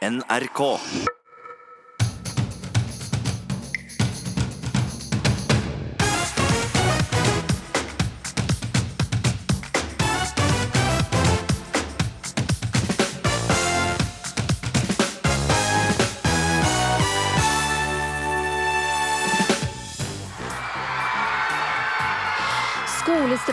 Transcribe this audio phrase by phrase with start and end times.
[0.00, 0.80] NRK.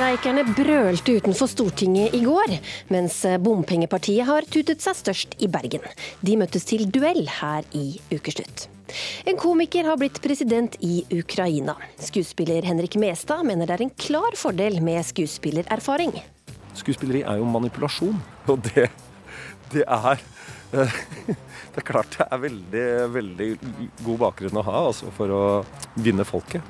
[0.07, 2.53] Skolestreikerne brølte utenfor Stortinget i går,
[2.95, 5.83] mens bompengepartiet har tutet seg størst i Bergen.
[6.23, 8.69] De møttes til duell her i ukeslutt.
[9.27, 11.75] En komiker har blitt president i Ukraina.
[11.99, 16.15] Skuespiller Henrik Mestad mener det er en klar fordel med skuespillererfaring.
[16.79, 18.87] Skuespilleri er jo manipulasjon, og det,
[19.75, 20.23] det er
[21.75, 23.53] Det er klart det er veldig, veldig
[24.05, 25.45] god bakgrunn å ha altså, for å
[25.99, 26.63] vinne folket.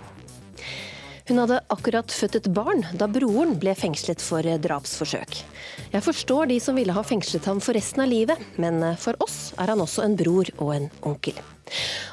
[1.28, 5.42] Hun hadde akkurat født et barn da broren ble fengslet for drapsforsøk.
[5.92, 9.52] Jeg forstår de som ville ha fengslet ham for resten av livet, men for oss
[9.60, 11.36] er han også en bror og en onkel.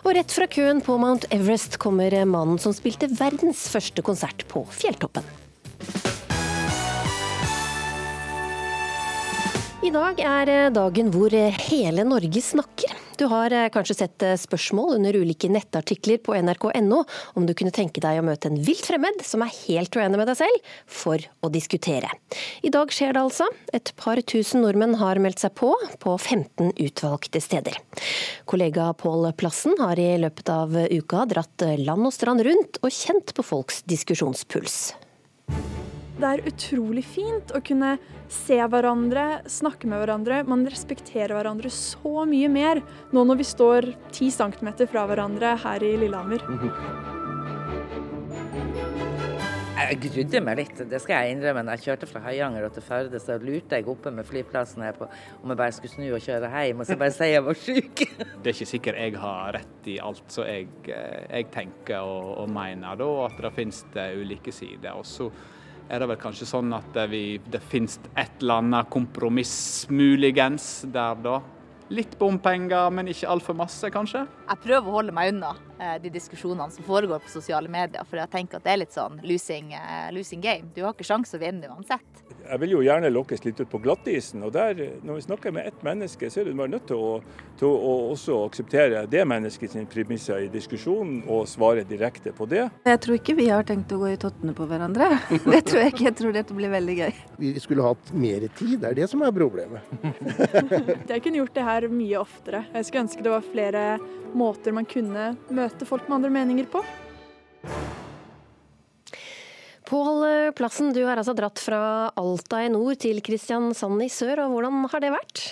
[0.02, 4.66] Og rett fra køen på Mount Everest kommer mannen som spilte verdens første konsert på
[4.82, 5.22] fjelltoppen.
[9.84, 12.94] I dag er dagen hvor hele Norge snakker.
[13.20, 17.02] Du har kanskje sett spørsmål under ulike nettartikler på nrk.no
[17.36, 20.30] om du kunne tenke deg å møte en vilt fremmed som er helt uenig med
[20.30, 22.08] deg selv, for å diskutere.
[22.64, 23.50] I dag skjer det altså.
[23.76, 27.76] Et par tusen nordmenn har meldt seg på, på 15 utvalgte steder.
[28.48, 33.36] Kollega Pål Plassen har i løpet av uka dratt land og strand rundt og kjent
[33.36, 34.94] på folks diskusjonspuls.
[36.14, 37.96] Det er utrolig fint å kunne
[38.30, 40.44] se hverandre, snakke med hverandre.
[40.46, 45.82] Man respekterer hverandre så mye mer nå når vi står ti centimeter fra hverandre her
[45.82, 46.46] i Lillehammer.
[49.84, 51.64] Jeg grudde meg litt, det skal jeg innrømme.
[51.66, 55.08] Når jeg kjørte fra Høyanger til Førde, så lurte jeg oppe med flyplassen her på
[55.10, 58.04] om jeg bare skulle snu og kjøre hjem, og så bare si jeg var syk.
[58.40, 62.54] Det er ikke sikkert jeg har rett i alt som jeg, jeg, tenker og, og
[62.54, 64.94] mener, da, at det finnes det ulike sider.
[64.94, 65.28] Og så
[65.88, 69.54] er det vel kanskje sånn at vi, det finnes et eller annet kompromiss,
[69.90, 71.40] muligens, der da.
[71.92, 74.22] Litt bompenger, men ikke altfor masse, kanskje?
[74.48, 78.22] Jeg prøver å holde meg unna eh, de diskusjonene som foregår på sosiale medier, for
[78.22, 80.72] jeg tenker at det er litt sånn losing, eh, losing game.
[80.72, 82.24] Du har ikke sjanse å vinne uansett.
[82.44, 85.68] Jeg vil jo gjerne lokkes litt ut på glattisen, og der, når vi snakker med
[85.70, 87.12] ett menneske, så er du bare nødt til å,
[87.60, 92.66] til å også akseptere det menneskets premisser i diskusjonen og svare direkte på det.
[92.84, 95.10] Jeg tror ikke vi har tenkt å gå i tottene på hverandre.
[95.54, 96.04] Det tror jeg ikke.
[96.08, 97.18] Jeg tror dette blir veldig gøy.
[97.40, 99.84] Vi skulle hatt mer tid, det er det som er problemet.
[101.12, 102.64] jeg kunne gjort det her mye oftere.
[102.74, 103.84] Jeg skulle ønske det var flere
[104.34, 106.84] måter man kunne møte folk med andre meninger på.
[109.84, 111.80] Pål Plassen, du har altså dratt fra
[112.16, 115.42] Alta i nord til Kristiansand i sør, og hvordan har det vært?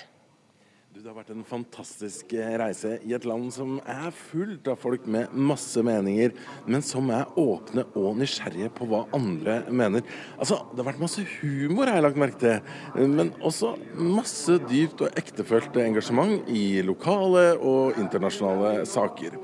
[1.03, 5.32] Det har vært en fantastisk reise i et land som er fullt av folk med
[5.34, 6.31] masse meninger,
[6.65, 10.06] men som er åpne og nysgjerrige på hva andre mener.
[10.38, 15.03] Altså, Det har vært masse humor, har jeg lagt merke til, men også masse dypt
[15.03, 19.41] og ektefølt engasjement i lokale og internasjonale saker.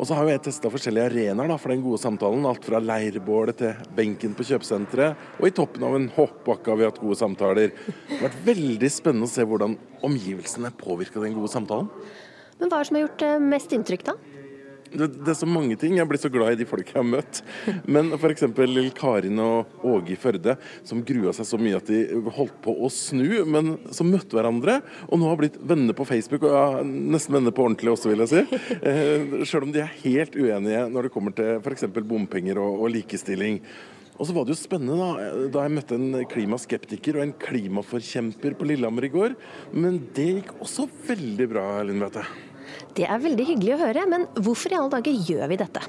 [0.00, 2.46] Og så har jeg testa forskjellige arenaer for den gode samtalen.
[2.48, 5.26] Alt fra leirbålet til benken på kjøpesenteret.
[5.36, 7.74] Og i toppen av en hoppbakke har vi hatt gode samtaler.
[8.08, 9.76] Det har vært veldig spennende å se hvordan
[10.08, 11.92] omgivelsene påvirka den gode samtalen.
[12.56, 14.39] Men hva er det som har gjort eh, mest inntrykk, da?
[14.90, 15.96] Det, det, er så mange ting.
[15.98, 17.42] Jeg blir så glad i de folk jeg har møtt.
[17.86, 18.46] Men f.eks.
[18.58, 20.56] lille Karin og Åge i Førde,
[20.86, 22.02] som grua seg så mye at de
[22.36, 24.80] holdt på å snu, men som møtte hverandre.
[25.08, 28.26] Og nå har blitt venner på Facebook, og ja, nesten venner på ordentlig også, vil
[28.26, 28.60] jeg si.
[28.80, 31.86] Eh, Sjøl om de er helt uenige når det kommer til f.eks.
[32.00, 33.60] bompenger og, og likestilling.
[34.20, 38.58] Og så var det jo spennende da, da jeg møtte en klimaskeptiker og en klimaforkjemper
[38.58, 39.36] på Lillehammer i går.
[39.72, 42.26] Men det gikk også veldig bra, Linn Beate.
[42.96, 45.88] Det er veldig hyggelig å høre, men hvorfor i alle dager gjør vi dette?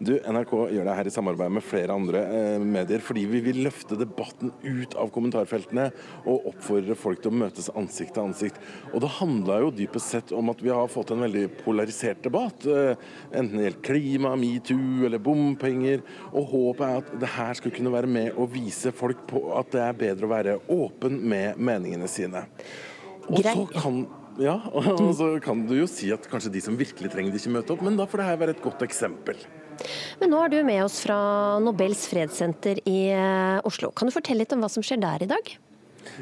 [0.00, 3.62] Du, NRK gjør det her i samarbeid med flere andre eh, medier fordi vi vil
[3.66, 5.88] løfte debatten ut av kommentarfeltene
[6.28, 8.60] og oppfordre folk til å møtes ansikt til ansikt.
[8.92, 12.66] Og Det handla jo dypest sett om at vi har fått en veldig polarisert debatt.
[12.68, 12.92] Eh,
[13.32, 16.04] enten det gjelder klima, metoo eller bompenger.
[16.32, 19.72] Og håpet er at det her skal kunne være med å vise folk på at
[19.74, 22.46] det er bedre å være åpen med meningene sine.
[23.26, 24.04] Og så kan
[24.42, 27.54] ja, og så kan du jo si at kanskje de som virkelig trenger det, ikke
[27.58, 29.46] møter opp, men da får det her være et godt eksempel.
[30.20, 31.18] Men nå er du med oss fra
[31.62, 33.92] Nobels fredssenter i eh, Oslo.
[33.92, 35.56] Kan du fortelle litt om hva som skjer der i dag?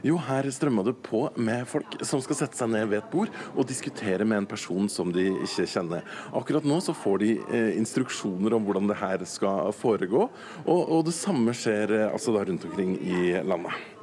[0.05, 3.33] Jo, her strømmer det på med folk som skal sette seg ned ved et bord
[3.53, 6.07] og diskutere med en person som de ikke kjenner.
[6.35, 10.29] Akkurat nå så får de eh, instruksjoner om hvordan det her skal foregå,
[10.65, 13.94] og, og det samme skjer eh, altså da rundt omkring i landet.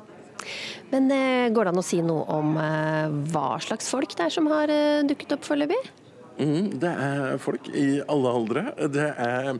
[0.91, 4.35] Men eh, går det an å si noe om eh, hva slags folk det er
[4.35, 5.79] som har eh, dukket opp foreløpig?
[6.41, 8.63] Mm, det er folk i alle aldre.
[8.89, 9.51] Det er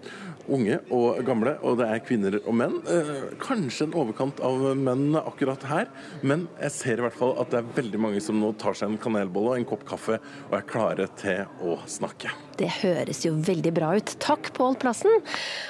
[0.52, 2.78] unge og gamle, og det er kvinner og menn.
[2.92, 3.12] Eh,
[3.42, 5.90] kanskje en overkant av menn akkurat her,
[6.22, 8.92] men jeg ser i hvert fall at det er veldig mange som nå tar seg
[8.92, 10.20] en kanelbolle og en kopp kaffe
[10.50, 12.32] og er klare til å snakke.
[12.62, 14.14] Det høres jo veldig bra ut.
[14.22, 15.14] Takk, Pål Plassen.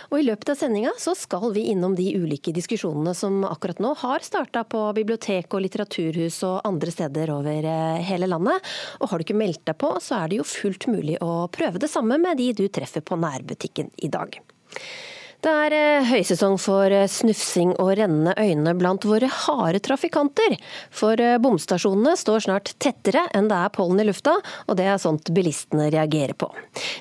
[0.10, 3.94] Og i løpet av sendinga så skal vi innom de ulike diskusjonene som akkurat nå
[4.02, 8.72] har starta på bibliotek og litteraturhus og andre steder over eh, hele landet.
[9.00, 11.80] Og har du ikke meldt deg på, så er det jo fullt mulig å prøve
[11.80, 14.42] det samme med de du treffer på nærbutikken i dag.
[15.42, 20.54] Det er eh, høysesong for eh, snufsing og rennende øyne blant våre harde trafikanter.
[20.94, 24.36] For eh, bomstasjonene står snart tettere enn det er pollen i lufta,
[24.68, 26.52] og det er sånt bilistene reagerer på.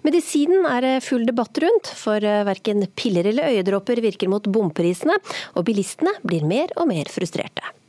[0.07, 5.21] Medisinen er full debatt rundt, for verken piller eller øyedråper virker mot bomprisene,
[5.53, 7.80] og bilistene blir mer og mer frustrerte.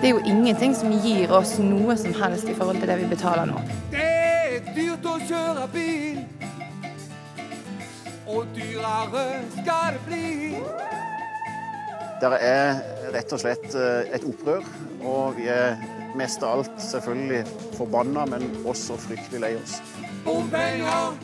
[0.00, 3.06] Det er jo ingenting som gir oss noe som helst i forhold til det vi
[3.10, 3.58] betaler nå.
[3.90, 6.20] Det er dyrt å kjøre bil,
[8.30, 9.24] og dyrere
[9.56, 10.60] skal det bli.
[12.22, 12.78] Det er
[13.16, 14.62] rett og slett eh, et opprør,
[15.02, 15.82] og vi er
[16.18, 17.42] mest av alt selvfølgelig
[17.74, 19.80] forbanna, men også fryktelig lei oss.
[20.22, 21.18] Bompenger,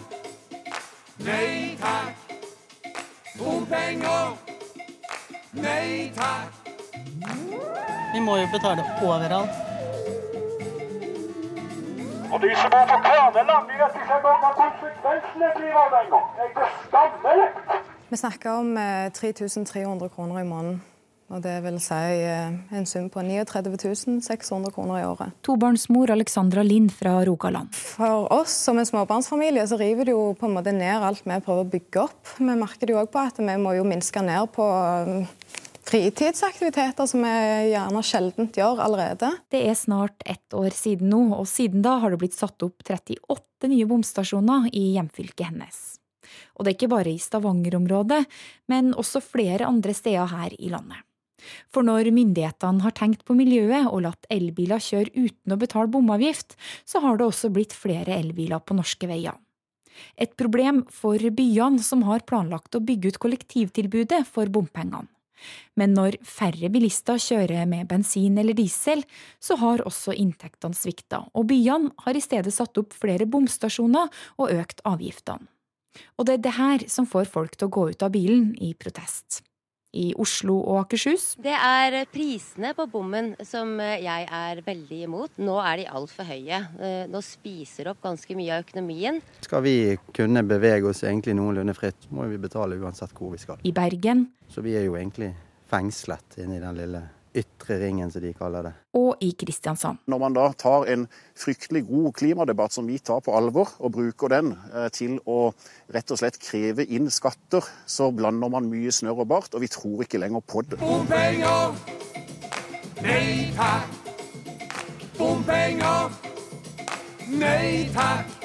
[1.23, 2.37] nei takk.
[3.39, 4.35] Bompenger,
[5.63, 6.64] nei takk.
[8.15, 9.61] Vi må jo betale overalt.
[12.33, 16.11] Og de som bor på Kverneland, de vet ikke engang hva konsekvensene blir av den
[16.15, 16.27] gang.
[16.39, 17.47] Det er skammelig.
[18.11, 18.75] Vi snakker om
[19.21, 20.83] 3300 kroner i måneden.
[21.33, 25.33] Og det vil si eh, en sum på 39 600 kroner i året.
[25.47, 27.73] Tobarnsmor Alexandra Lind fra Rogaland.
[27.75, 31.39] For oss som en småbarnsfamilie så river det jo på en måte ned alt vi
[31.41, 32.35] prøver å bygge opp.
[32.37, 34.69] Vi merker det jo òg på at vi må jo minske ned på
[35.89, 37.35] fritidsaktiviteter som vi
[37.73, 39.31] gjerne sjeldent gjør allerede.
[39.53, 42.85] Det er snart ett år siden nå, og siden da har det blitt satt opp
[42.87, 45.81] 38 nye bomstasjoner i hjemfylket hennes.
[46.57, 48.25] Og det er ikke bare i Stavanger-området,
[48.73, 51.03] men også flere andre steder her i landet.
[51.69, 56.57] For når myndighetene har tenkt på miljøet og latt elbiler kjøre uten å betale bomavgift,
[56.89, 59.37] så har det også blitt flere elbiler på norske veier.
[60.19, 65.14] Et problem for byene som har planlagt å bygge ut kollektivtilbudet for bompengene.
[65.79, 69.05] Men når færre bilister kjører med bensin eller diesel,
[69.43, 74.55] så har også inntektene svikta, og byene har i stedet satt opp flere bomstasjoner og
[74.55, 75.49] økt avgiftene.
[76.19, 78.73] Og det er det her som får folk til å gå ut av bilen i
[78.75, 79.45] protest
[79.95, 81.35] i Oslo og Akershus.
[81.43, 85.39] Det er prisene på bommen som jeg er veldig imot.
[85.43, 86.61] Nå er de altfor høye.
[86.83, 89.21] Eh, nå spiser opp ganske mye av økonomien.
[89.47, 89.77] Skal vi
[90.17, 93.63] kunne bevege oss egentlig noenlunde fritt, må vi betale uansett hvor vi skal.
[93.63, 94.27] I Bergen.
[94.51, 95.33] Så vi er jo egentlig
[95.71, 98.73] fengslet inni den lille ytre ringen, som de kaller det.
[98.99, 100.03] Og i Kristiansand.
[100.11, 101.07] Når man da tar en
[101.39, 105.53] fryktelig god klimadebatt som vi tar på alvor, og bruker den eh, til å
[105.95, 109.73] rett og slett kreve inn skatter, så blander man mye snørr og bart, og vi
[109.73, 110.81] tror ikke lenger på det.
[110.83, 111.75] Bompenger,
[113.03, 114.01] nei takk.
[115.19, 116.17] Bompenger,
[117.35, 118.41] nei takk.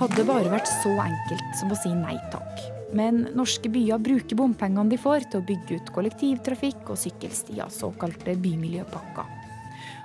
[0.00, 2.79] Hadde bare vært så enkelt som å si nei takk.
[2.96, 8.34] Men norske byer bruker bompengene de får til å bygge ut kollektivtrafikk og sykkelstier, såkalte
[8.40, 9.36] bymiljøpakker.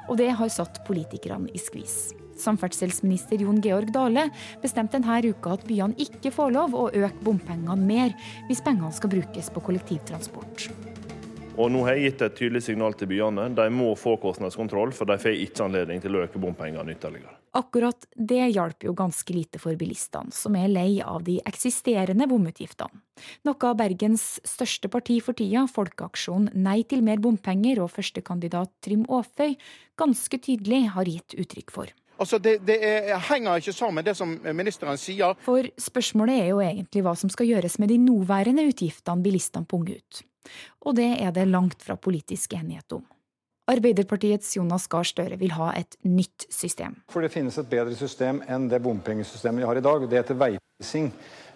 [0.10, 2.13] Og det har satt politikerne i skvis.
[2.38, 4.27] Samferdselsminister Jon Georg Dale
[4.62, 8.18] bestemte denne uka at byene ikke får lov å øke bompengene mer
[8.50, 10.85] hvis pengene skal brukes på kollektivtransport.
[11.56, 13.48] Og nå har jeg gitt et tydelig signal til byene.
[13.56, 17.38] De må få kostnadskontroll, for de får ikke anledning til å øke bompengene ytterligere.
[17.56, 23.00] Akkurat det hjalp jo ganske lite for bilistene, som er lei av de eksisterende bomutgiftene.
[23.48, 29.08] Noe av Bergens største parti for tida, Folkeaksjonen Nei til mer bompenger og førstekandidat Trym
[29.08, 29.56] Aaføy,
[29.96, 31.96] ganske tydelig har gitt uttrykk for.
[32.20, 35.36] Altså, det, det er, henger ikke sammen, det som ministeren sier.
[35.44, 40.00] For spørsmålet er jo egentlig hva som skal gjøres med de nåværende utgiftene bilistene punger
[40.00, 40.24] ut.
[40.86, 43.04] Og det er det langt fra politisk enighet om.
[43.66, 47.00] Arbeiderpartiets Jonas Gahr Støre vil ha et nytt system.
[47.10, 50.06] For det finnes et bedre system enn det bompengesystemet vi har i dag.
[50.06, 51.10] Det heter veiprising.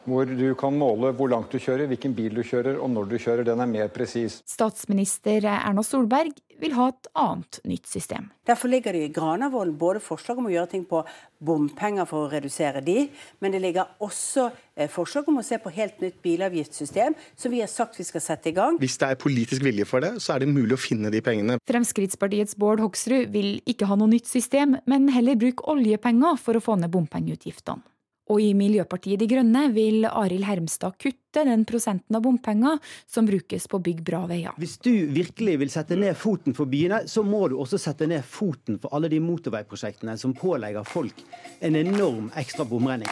[0.10, 3.18] Hvor du kan måle hvor langt du kjører, hvilken bil du kjører og når du
[3.22, 3.48] kjører.
[3.48, 4.42] Den er mer presis.
[4.50, 8.30] Statsminister Erna Solberg vil ha et annet nytt system.
[8.48, 11.02] Derfor ligger det i Granavolden både forslag om å gjøre ting på
[11.40, 13.06] bompenger for å redusere de,
[13.40, 17.62] men det ligger også eh, forslag om å se på helt nytt bilavgiftssystem, som vi
[17.64, 18.80] har sagt vi skal sette i gang.
[18.82, 21.60] Hvis det er politisk vilje for det, så er det mulig å finne de pengene.
[21.70, 26.64] Fremskrittspartiets Bård Hoksrud vil ikke ha noe nytt system, men heller bruke oljepenger for å
[26.64, 27.86] få ned bompengeutgiftene.
[28.30, 32.78] Og i Miljøpartiet De Grønne vil Arild Hermstad kutte den prosenten av bompenger
[33.10, 34.54] som brukes på å bygge bra veier.
[34.62, 38.26] Hvis du virkelig vil sette ned foten for byene, så må du også sette ned
[38.26, 41.24] foten for alle de motorveiprosjektene som pålegger folk
[41.66, 43.10] en enorm ekstra bomregning.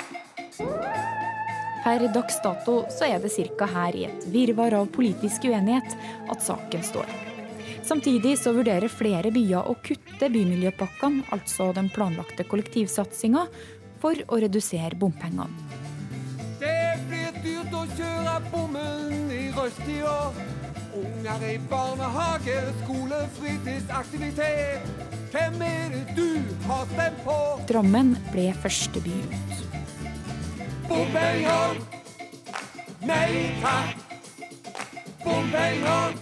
[1.88, 3.66] Per dags dato så er det ca.
[3.66, 5.98] her i et virvar av politisk uenighet
[6.30, 7.10] at saken står.
[7.88, 13.46] Samtidig så vurderer flere byer å kutte bymiljøpakkene, altså den planlagte kollektivsatsinga,
[14.02, 15.50] for å redusere bompengene.
[16.60, 20.32] Det blir dyrt å kjøre bommen i rushtida.
[20.98, 24.88] Unger i barnehage, skole, fritidsaktivitet.
[25.32, 27.38] Hvem er det du har stemt på?
[27.70, 29.62] Drammen ble første by ut.
[30.88, 31.78] Bompenger!
[33.06, 34.00] Nei takk!
[35.26, 36.16] Bompenger!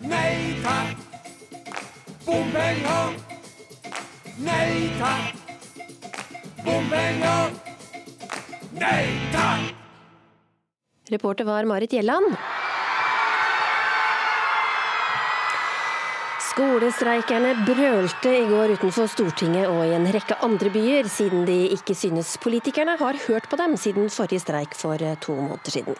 [0.00, 1.06] Nei takk!
[2.26, 3.14] Bompenger!
[4.42, 5.41] Nei takk!
[6.64, 7.50] Bompenger!
[8.78, 9.74] Nei takk!
[11.10, 12.36] Reporter var Marit Gjelland.
[16.52, 21.94] Skolestreikerne brølte i går utenfor Stortinget og i en rekke andre byer, siden de ikke
[21.96, 25.96] synes politikerne har hørt på dem siden forrige streik for eh, to måneder siden.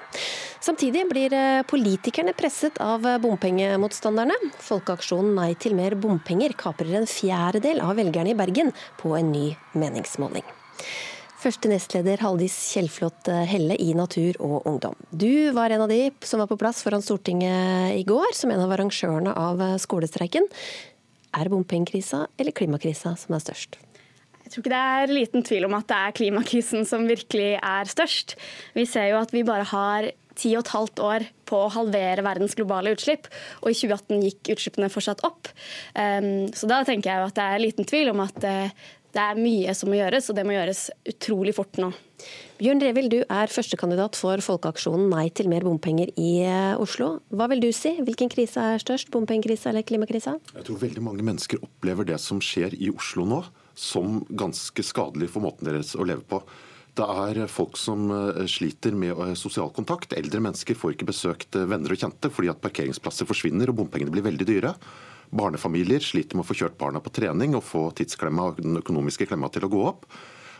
[0.60, 4.36] Samtidig blir eh, politikerne presset av bompengemotstanderne.
[4.60, 9.46] Folkeaksjonen Nei til mer bompenger kaprer en fjerdedel av velgerne i Bergen på en ny
[9.72, 10.44] meningsmåling.
[11.42, 14.94] Første nestleder Haldis Kjellflot Helle i Natur og Ungdom.
[15.10, 18.62] Du var en av de som var på plass foran Stortinget i går, som en
[18.62, 20.46] av arrangørene av skolestreiken.
[21.34, 23.80] Er det bompengekrisa eller klimakrisa som er størst?
[24.44, 27.90] Jeg tror ikke det er liten tvil om at det er klimakrisen som virkelig er
[27.90, 28.36] størst.
[28.78, 32.24] Vi ser jo at vi bare har ti og et halvt år på å halvere
[32.24, 33.26] verdens globale utslipp,
[33.60, 35.50] og i 2018 gikk utslippene fortsatt opp.
[35.96, 39.36] Um, så da tenker jeg at det er liten tvil om at uh, det er
[39.40, 41.90] mye som må gjøres, og det må gjøres utrolig fort nå.
[42.62, 47.16] Bjørn Revild, du er førstekandidat for folkeaksjonen Nei til mer bompenger i eh, Oslo.
[47.34, 47.96] Hva vil du si?
[48.00, 50.36] Hvilken krise er størst, bompengekrisa eller klimakrisa?
[50.54, 53.42] Jeg tror veldig mange mennesker opplever det som skjer i Oslo nå,
[53.74, 56.40] som ganske skadelig for måten deres å leve på.
[56.96, 60.14] Det er folk som eh, sliter med eh, sosial kontakt.
[60.16, 64.30] Eldre mennesker får ikke besøkt venner og kjente fordi at parkeringsplasser forsvinner og bompengene blir
[64.30, 64.76] veldig dyre.
[65.32, 69.26] Barnefamilier sliter med å få kjørt barna på trening og få tidsklemma og den økonomiske
[69.30, 70.04] klemma til å gå opp.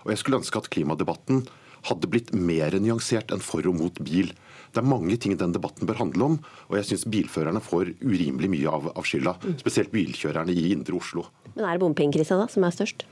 [0.07, 1.45] Og jeg skulle ønske at klimadebatten
[1.89, 4.31] hadde blitt mer nyansert enn for og mot bil.
[4.73, 6.37] Det er mange ting den debatten bør handle om,
[6.71, 9.35] og jeg syns bilførerne får urimelig mye av, av skylda.
[9.61, 11.27] Spesielt bilkjørerne i indre Oslo.
[11.53, 13.05] Men er det bompengekrisa da som er størst?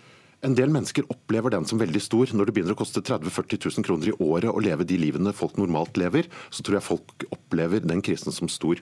[0.46, 2.30] En del mennesker opplever den som veldig stor.
[2.32, 5.34] Når det begynner å koste 30 000-40 000 kroner i året å leve de livene
[5.36, 8.80] folk normalt lever, så tror jeg folk opplever den krisen som stor.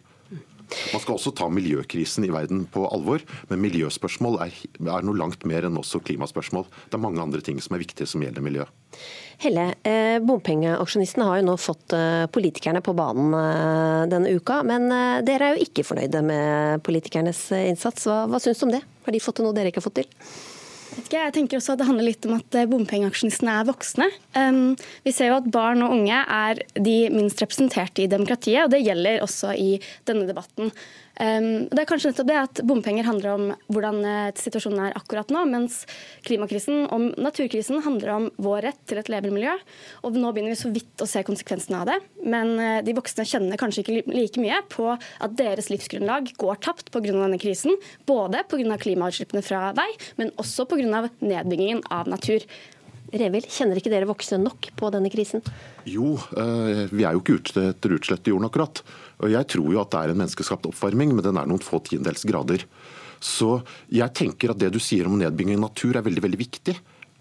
[0.92, 5.46] Man skal også ta miljøkrisen i verden på alvor, men miljøspørsmål er, er, noe langt
[5.48, 6.68] mer enn også klimaspørsmål.
[6.88, 8.68] Det er mange andre ting som er viktige som gjelder miljø.
[9.38, 9.70] Helle,
[10.26, 15.22] bompengeaksjonisten bompengeaksjonistene har jo nå fått eh, politikerne på banen eh, denne uka, men eh,
[15.26, 18.08] dere er jo ikke fornøyde med politikernes eh, innsats.
[18.08, 18.82] Hva, hva syns du om det?
[19.06, 20.10] Har de fått til noe dere ikke har fått til?
[20.98, 24.08] Jeg tenker også at Det handler litt om at eh, bompengeaksjonistene er voksne.
[25.04, 28.84] Vi ser jo at barn og unge er de minst representerte i demokratiet, og det
[28.84, 29.76] gjelder også i
[30.08, 30.72] denne debatten.
[31.18, 35.40] Det er kanskje nettopp det at Bompenger handler om hvordan uh, situasjonen er akkurat nå,
[35.50, 35.80] mens
[36.26, 39.56] klimakrisen og naturkrisen handler om vår rett til et levemiljø.
[39.56, 39.56] miljø.
[40.06, 41.98] Og nå begynner vi så vidt å se konsekvensene av det.
[42.22, 46.92] Men uh, de voksne kjenner kanskje ikke like mye på at deres livsgrunnlag går tapt
[46.94, 47.10] pga.
[47.10, 47.74] denne krisen.
[48.06, 48.78] Både pga.
[48.78, 49.90] klimautslippene fra vei,
[50.22, 50.86] men også pga.
[50.92, 52.44] Nedbyggingen av natur.
[53.08, 55.40] Revild, kjenner ikke dere voksne nok på denne krisen?
[55.88, 58.82] Jo, uh, vi er jo ikke ute etter utslett i jorden akkurat.
[59.24, 61.80] Og Jeg tror jo at det er en menneskeskapt oppvarming, men den er noen få
[61.86, 62.66] tiendels grader.
[63.24, 66.76] Så jeg tenker at det du sier om nedbygging av natur er veldig, veldig viktig.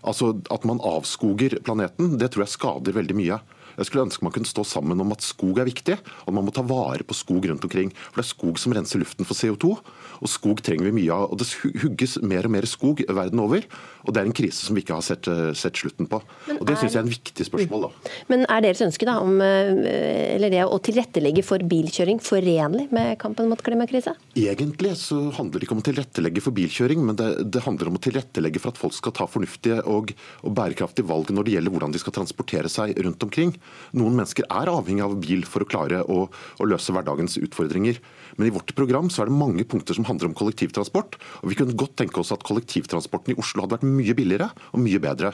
[0.08, 3.40] Altså At man avskoger planeten, det tror jeg skader veldig mye.
[3.78, 6.54] Jeg skulle ønske man kunne stå sammen om at skog er viktig, og man må
[6.54, 7.92] ta vare på skog rundt omkring.
[8.10, 9.76] For det er skog som renser luften for CO2,
[10.22, 11.32] og skog trenger vi mye av.
[11.32, 11.48] Og det
[11.84, 13.66] hugges mer og mer skog verden over,
[14.06, 16.22] og det er en krise som vi ikke har sett, eh, sett slutten på.
[16.58, 17.88] og Det syns jeg er en viktig spørsmål.
[17.88, 18.12] da.
[18.30, 23.18] Men er deres ønske da om eh, eller det å tilrettelegge for bilkjøring forenlig med
[23.20, 24.16] kampen mot klimakrisa?
[24.36, 28.00] Egentlig så handler det ikke om å tilrettelegge for bilkjøring, men det, det handler om
[28.00, 31.76] å tilrettelegge for at folk skal ta fornuftige og, og bærekraftige valg når det gjelder
[31.76, 33.56] hvordan de skal transportere seg rundt omkring.
[33.98, 38.00] Noen mennesker er avhengig av bil for å klare å, å løse hverdagens utfordringer.
[38.38, 41.18] Men i vårt program så er det mange punkter som handler om kollektivtransport.
[41.42, 44.84] Og vi kunne godt tenke oss at kollektivtransporten i Oslo hadde vært mye billigere og
[44.84, 45.34] mye bedre.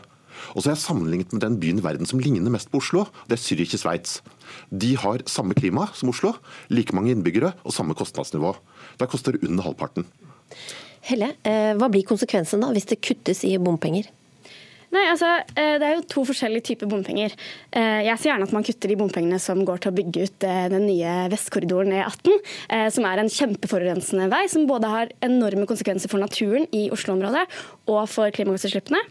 [0.54, 3.06] Og så har jeg sammenlignet med den byen i verden som ligner mest på Oslo.
[3.30, 4.22] Det er Zürich i Sveits.
[4.72, 6.34] De har samme klima som Oslo,
[6.74, 8.56] like mange innbyggere og samme kostnadsnivå.
[9.00, 10.08] Der koster det under halvparten.
[11.04, 14.08] Helle, eh, hva blir konsekvensen da hvis det kuttes i bompenger?
[14.94, 17.34] Nei, altså, eh, Det er jo to forskjellige typer bompenger.
[17.74, 20.46] Eh, jeg sier gjerne at man kutter de bompengene som går til å bygge ut
[20.46, 22.38] eh, den nye Vestkorridoren E18,
[22.94, 27.46] som er en kjempeforurensende vei, som både har enorme konsekvenser for naturen i Oslo-området
[27.90, 29.02] og for klimagassutslippene.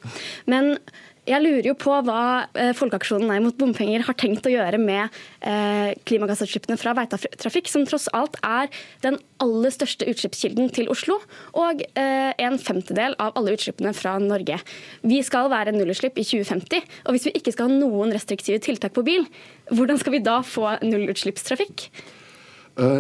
[0.47, 0.77] Men
[1.23, 5.07] jeg lurer jo på hva eh, Folkeaksjonen Nei mot bompenger har tenkt å gjøre med
[5.47, 8.73] eh, klimagassutslippene fra veitrafikk, som tross alt er
[9.05, 11.21] den aller største utslippskilden til Oslo,
[11.55, 14.59] og eh, en femtedel av alle utslippene fra Norge.
[15.07, 18.97] Vi skal være nullutslipp i 2050, og hvis vi ikke skal ha noen restriktive tiltak
[18.99, 19.29] på bil,
[19.71, 21.87] hvordan skal vi da få nullutslippstrafikk?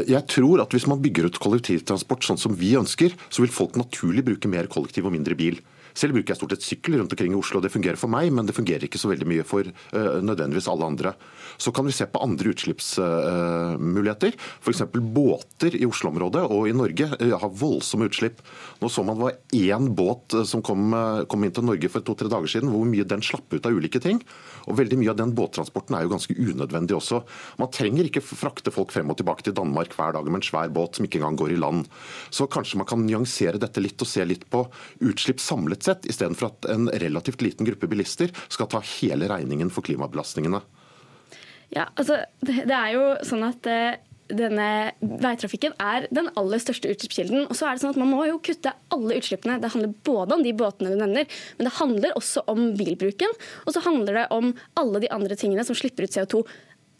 [0.04, 3.78] Jeg tror at Hvis man bygger ut kollektivtransport sånn som vi ønsker, så vil folk
[3.80, 5.56] naturlig bruke mer kollektiv og mindre bil.
[5.94, 7.60] Selv bruker jeg stort sett sykkel rundt omkring i Oslo.
[7.62, 10.88] Det fungerer for meg, men det fungerer ikke så veldig mye for uh, nødvendigvis alle
[10.88, 11.14] andre.
[11.60, 14.36] Så kan vi se på andre utslippsmuligheter.
[14.36, 14.82] Uh, F.eks.
[14.92, 18.40] båter i Oslo-området og i Norge uh, har voldsomme utslipp.
[18.80, 20.94] Nå så man var én båt som kom,
[21.28, 24.00] kom inn til Norge for to-tre dager siden, hvor mye den slapp ut av ulike
[24.02, 24.22] ting.
[24.68, 27.22] Og veldig Mye av den båttransporten er jo ganske unødvendig også.
[27.58, 30.70] Man trenger ikke frakte folk frem og tilbake til Danmark hver dag med en svær
[30.70, 31.88] båt som ikke engang går i land.
[32.30, 34.62] Så kanskje man kan nyansere dette litt og se litt på
[35.02, 39.86] utslipp samlet sett, istedenfor at en relativt liten gruppe bilister skal ta hele regningen for
[39.86, 40.62] klimabelastningene.
[41.72, 44.00] Ja, altså, det er jo sånn at eh,
[44.32, 44.66] denne
[45.00, 47.46] veitrafikken er den aller største utslippskilden.
[47.48, 49.58] Og så er det sånn at Man må jo kutte alle utslippene.
[49.62, 53.32] Det handler både om de båtene du nevner, men det handler også om bilbruken.
[53.66, 56.42] Og så handler det om alle de andre tingene som slipper ut CO2.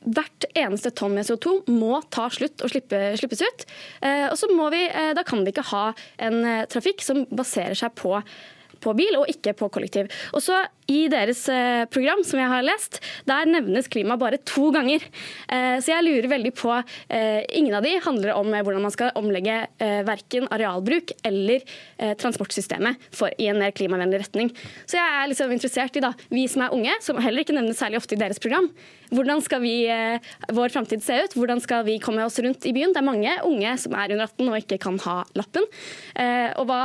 [0.02, 3.68] Hvert eneste tonn med CO2 må ta slutt og slippe, slippes ut.
[4.02, 7.78] Eh, og så må vi, eh, Da kan vi ikke ha en trafikk som baserer
[7.78, 8.16] seg på
[8.82, 10.10] på bil og ikke på kollektiv.
[10.32, 12.98] Og så I deres eh, program som jeg har lest,
[13.28, 15.04] der nevnes klima bare to ganger.
[15.46, 19.12] Eh, så jeg lurer veldig på eh, Ingen av de handler om hvordan man skal
[19.18, 19.54] omlegge
[20.06, 21.62] verken arealbruk eller
[22.18, 24.50] transportsystemet for, i en mer klimavennlig retning.
[24.88, 27.78] Så jeg er liksom interessert i, da, vi som er unge, som heller ikke nevnes
[27.78, 28.68] særlig ofte i deres program,
[29.12, 29.74] hvordan skal vi,
[30.56, 31.34] vår framtid se ut?
[31.36, 32.94] Hvordan skal vi komme oss rundt i byen?
[32.94, 35.66] Det er mange unge som er under 18 og ikke kan ha lappen.
[36.56, 36.80] Og hva,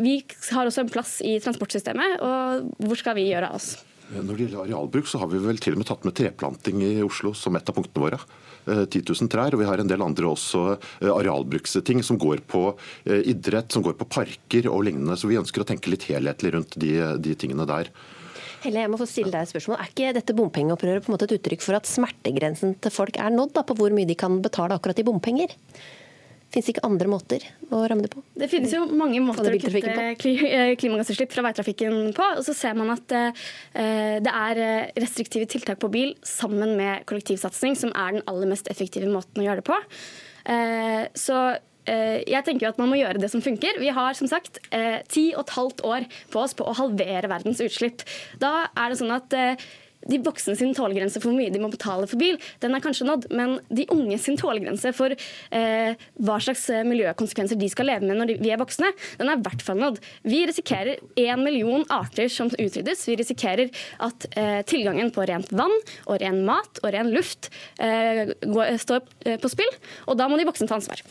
[0.00, 0.16] vi
[0.56, 3.74] har også en plass i transportsystemet, og hvor skal vi gjøre av oss?
[4.06, 6.92] Når det gjelder arealbruk, så har vi vel til og med tatt med treplanting i
[7.02, 8.20] Oslo som et av punktene våre.
[8.66, 12.44] 10 eh, 000 trær, og vi har en del andre også eh, arealbruksting som går
[12.50, 12.68] på
[13.04, 15.18] eh, idrett, som går på parker og lignende.
[15.18, 17.90] Så vi ønsker å tenke litt helhetlig rundt de, de tingene der.
[18.62, 19.78] Helle, jeg må få stille deg et spørsmål.
[19.78, 23.34] Er ikke dette bompengeopprøret på en måte et uttrykk for at smertegrensen til folk er
[23.34, 25.54] nådd da, på hvor mye de kan betale akkurat i bompenger?
[26.54, 27.42] Fins ikke andre måter
[27.74, 28.22] å ramme det på?
[28.38, 32.28] Det finnes jo mange måter å kutte eh, klimagassutslipp fra veitrafikken på.
[32.38, 33.46] Og så ser man at eh,
[34.22, 38.70] det er eh, restriktive tiltak på bil sammen med kollektivsatsing som er den aller mest
[38.72, 39.80] effektive måten å gjøre det på.
[41.18, 41.36] Så
[41.86, 43.80] jeg tenker jo at man må gjøre det som funker.
[43.82, 44.60] Vi har som sagt
[45.10, 48.04] ti og et halvt år på oss på å halvere verdens utslipp.
[48.42, 49.34] Da er det sånn at
[50.10, 53.08] de voksne sin tålegrense for hvor mye de må betale for bil, den er kanskje
[53.08, 58.06] nådd, men de unge sin tålegrense for eh, hva slags eh, miljøkonsekvenser de skal leve
[58.06, 60.00] med når de, vi er voksne, den er i hvert fall nådd.
[60.26, 63.06] Vi risikerer én million arter som utryddes.
[63.08, 63.72] Vi risikerer
[64.04, 65.74] at eh, tilgangen på rent vann
[66.06, 67.50] og ren mat og ren luft
[67.82, 69.72] eh, går, står eh, på spill,
[70.06, 71.02] og da må de voksne ta ansvar.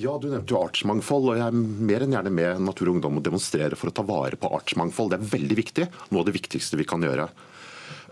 [0.00, 3.20] Ja, Du nevnte jo artsmangfold, og jeg er mer enn gjerne med Natur og Ungdom
[3.20, 5.12] og demonstrerer for å ta vare på artsmangfold.
[5.12, 5.88] Det er veldig viktig.
[6.10, 7.28] Noe av det viktigste vi kan gjøre.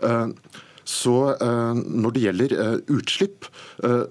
[0.03, 0.27] Eh,
[0.91, 3.47] så eh, Når det gjelder eh, utslipp,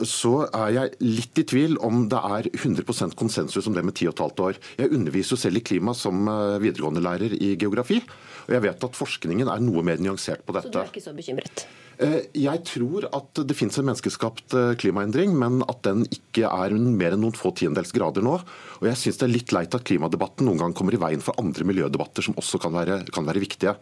[0.06, 4.40] så er jeg litt i tvil om det er 100% konsensus om det med 10,5
[4.42, 4.56] år.
[4.80, 6.26] Jeg underviser jo selv i klima som
[6.62, 8.00] videregående lærer i geografi.
[8.48, 10.72] Og jeg vet at forskningen er noe mer nyansert på dette.
[10.72, 11.66] Så du er ikke så bekymret?
[12.00, 16.72] Eh, jeg tror at det finnes en menneskeskapt eh, klimaendring, men at den ikke er
[16.72, 18.38] mer enn noen få tiendels grader nå.
[18.80, 21.36] Og jeg syns det er litt leit at klimadebatten noen gang kommer i veien for
[21.42, 23.74] andre miljødebatter som også kan være, kan være viktige.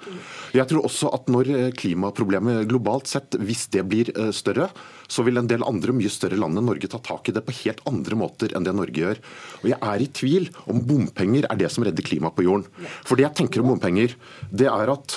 [0.56, 4.66] Jeg tror også at når eh, klimaproblemet globalt sett, hvis det blir større,
[5.08, 7.54] så vil en del andre mye større land enn Norge ta tak i det på
[7.62, 9.22] helt andre måter enn det Norge gjør.
[9.62, 12.66] Og jeg er i tvil om bompenger er det som redder klimaet på jorden.
[13.06, 14.18] For det jeg tenker om bompenger,
[14.50, 15.16] det er at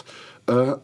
[0.51, 0.77] uh,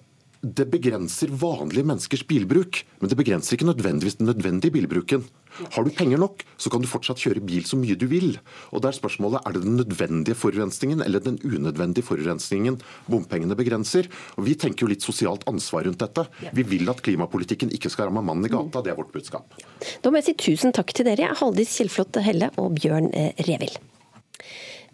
[0.55, 5.25] det begrenser vanlige menneskers bilbruk, men det begrenser ikke nødvendigvis den nødvendige bilbruken.
[5.73, 8.35] Har du penger nok, så kan du fortsatt kjøre bil så mye du vil.
[8.69, 12.77] Og der er spørsmålet er det den nødvendige forurensningen eller den unødvendige forurensningen
[13.09, 14.09] bompengene begrenser.
[14.37, 16.27] Og Vi tenker jo litt sosialt ansvar rundt dette.
[16.53, 18.83] Vi vil at klimapolitikken ikke skal ramme mannen i gata.
[18.85, 19.57] Det er vårt budskap.
[20.01, 23.81] Da må jeg si tusen takk til dere, Haldis Kjellflot Helle og Bjørn eh, Revild.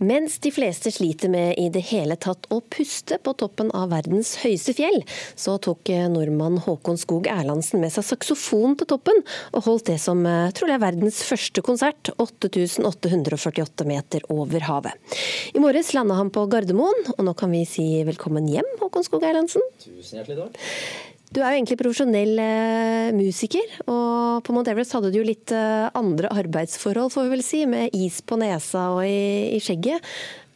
[0.02, 4.36] Mens de fleste sliter med i det hele tatt å puste på toppen av verdens
[4.42, 5.02] høyeste fjell,
[5.36, 9.22] så tok eh, nordmann Håkon Skog Erlandsen med seg saksofon til toppen,
[9.54, 15.18] og holdt det som eh, trolig er verdens første konsert, 8848 meter over havet.
[15.54, 19.26] I morges landa han på Gardermoen, og nå kan vi si velkommen hjem, Håkon Skog
[19.30, 19.66] Erlandsen.
[19.84, 21.13] Tusen hjertelig takk.
[21.34, 25.50] Du er jo egentlig profesjonell eh, musiker, og på Mount Everest hadde du jo litt
[25.56, 30.06] eh, andre arbeidsforhold, får vi vel si, med is på nesa og i, i skjegget.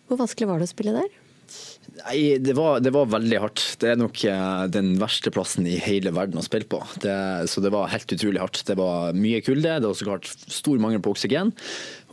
[0.06, 1.10] Hvor vanskelig var det å spille der?
[1.98, 3.62] Nei, det var, det var, veldig hardt.
[3.82, 6.80] Det er nok eh, den verste plassen i hele verden å spille på.
[7.02, 7.16] Det,
[7.50, 8.62] så det var helt utrolig hardt.
[8.68, 11.54] Det var mye kulde, det var så klart stor mangel på oksygen.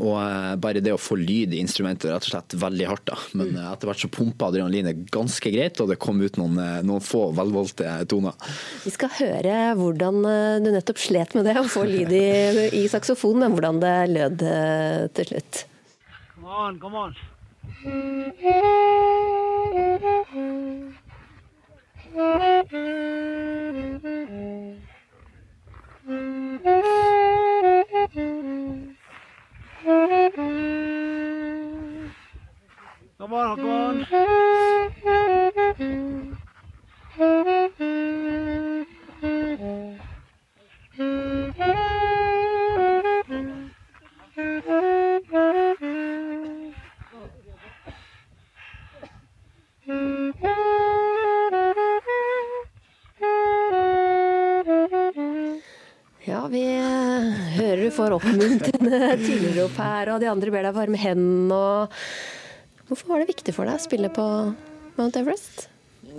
[0.01, 3.05] Og eh, bare det å få lyd i instrumentet er rett og slett veldig hardt.
[3.11, 3.18] da.
[3.35, 3.61] Men mm.
[3.73, 7.27] etter hvert så pumpa adrenalinet ganske greit, og det kom ut noen, eh, noen få
[7.37, 8.38] velvalgte toner.
[8.87, 10.23] Vi skal høre hvordan
[10.64, 12.27] du nettopp slet med det, å få lyd i,
[12.81, 14.49] i saksofon, men hvordan det lød
[15.18, 15.64] til slutt.
[16.35, 17.23] Come on, come on.
[17.85, 17.92] Come
[33.35, 34.07] on, come
[37.18, 37.44] on.
[58.05, 61.87] får oppmuntrende tilrop her, og de andre ber deg varme hendene.
[62.85, 64.27] Hvorfor var det viktig for deg å spille på
[64.99, 65.69] Mount Everest?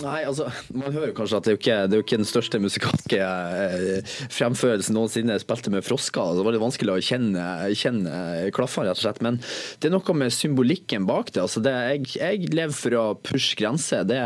[0.03, 2.27] Nei, altså, Man hører kanskje at det er jo ikke, det er jo ikke den
[2.27, 5.37] største musikalske eh, fremførelsen noensinne.
[5.39, 7.45] Spilte med frosker, så det var litt vanskelig å kjenne,
[7.77, 8.15] kjenne
[8.55, 9.21] klaffene, rett og slett.
[9.23, 9.39] Men
[9.79, 11.43] det er noe med symbolikken bak det.
[11.45, 14.03] altså det, jeg, jeg, lever for å pushe grenser.
[14.07, 14.19] Det,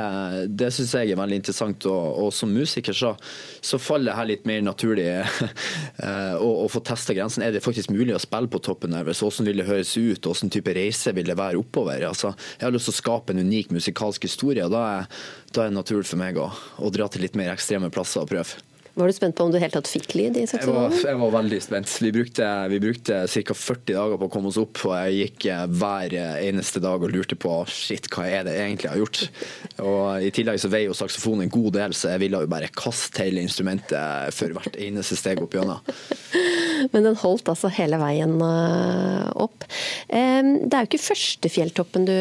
[0.50, 1.90] det syns jeg er veldig interessant.
[1.90, 3.14] Og, og som musiker så,
[3.62, 7.46] så, faller det her litt mer naturlig eh, å, få testa grensen.
[7.46, 9.06] Er det faktisk mulig å spille på toppen der?
[9.06, 10.26] Hvordan vil det høres ut?
[10.26, 12.08] Hvordan type reise vil det være oppover?
[12.10, 14.66] Altså, jeg har lyst til å skape en unik musikalsk historie.
[14.66, 15.10] og da er
[15.60, 16.48] da er det naturlig for meg å,
[16.80, 18.66] å dra til litt mer ekstreme plasser og prøve.
[19.00, 21.32] Var du spent på om du helt tatt fikk lyd i jeg Jeg, jeg, var
[21.32, 21.92] veldig spent.
[22.04, 23.56] Vi brukte, vi brukte ca.
[23.56, 27.14] 40 dager på å komme oss opp, og jeg gikk eh, hver eneste dag og
[27.14, 29.22] lurte på shit, hva er det egentlig jeg har gjort?
[29.86, 32.72] Og I tillegg så veier jo saksofonen en god del, så jeg ville jo bare
[32.76, 35.80] kaste hele instrumentet for hvert eneste steg opp gjennom.
[36.94, 39.68] Men den holdt altså hele veien eh, opp.
[40.10, 42.16] Det er jo ikke første fjelltoppen du,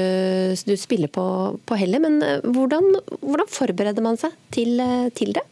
[0.69, 1.25] du spiller på,
[1.69, 2.91] på heller, men eh, hvordan,
[3.23, 4.83] hvordan forbereder man seg til,
[5.19, 5.45] til det?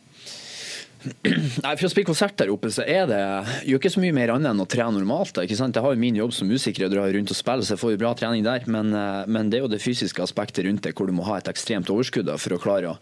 [1.64, 3.20] Nei, For å spille konsert der oppe, så er det
[3.68, 5.38] jo ikke så mye mer annet enn å trene normalt.
[5.42, 5.76] ikke sant?
[5.76, 7.94] Jeg har jo min jobb som musiker å dra rundt og spille, så jeg får
[7.94, 8.66] jo bra trening der.
[8.70, 11.38] Men, eh, men, det er jo det fysiske aspektet rundt det, hvor du må ha
[11.38, 13.00] et ekstremt overskudd for å klare å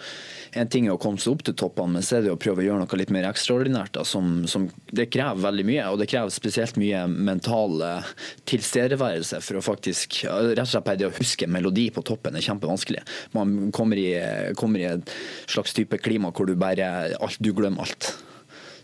[0.54, 2.62] En ting er å komme seg opp til toppene, men så er det å prøve
[2.62, 3.96] å gjøre noe litt mer ekstraordinært.
[3.96, 8.12] Da, som, som, det krever veldig mye, og det krever spesielt mye mental eh,
[8.46, 12.44] tilstedeværelse for å faktisk Rett og slett bare det å huske melodi på toppen er
[12.44, 13.02] kjempevanskelig.
[13.34, 14.06] Man kommer i,
[14.54, 15.10] kommer i et
[15.50, 18.12] slags type klima hvor du bare alt, du glemmer alt alt.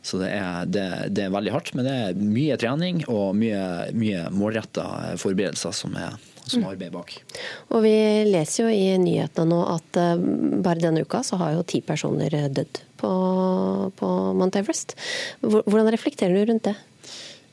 [0.03, 3.91] Så det er, det, det er, veldig hardt, men det er mye trening og mye,
[3.93, 6.17] mye målretta forberedelser som er
[6.51, 6.69] som mm.
[6.73, 7.13] arbeider bak.
[7.71, 7.95] Og Vi
[8.27, 10.23] leser jo i nyhetene nå at uh,
[10.65, 13.11] bare denne uka så har jo ti personer dødd på,
[13.97, 14.97] på Mount Everest.
[15.45, 16.75] Hvordan reflekterer du rundt det?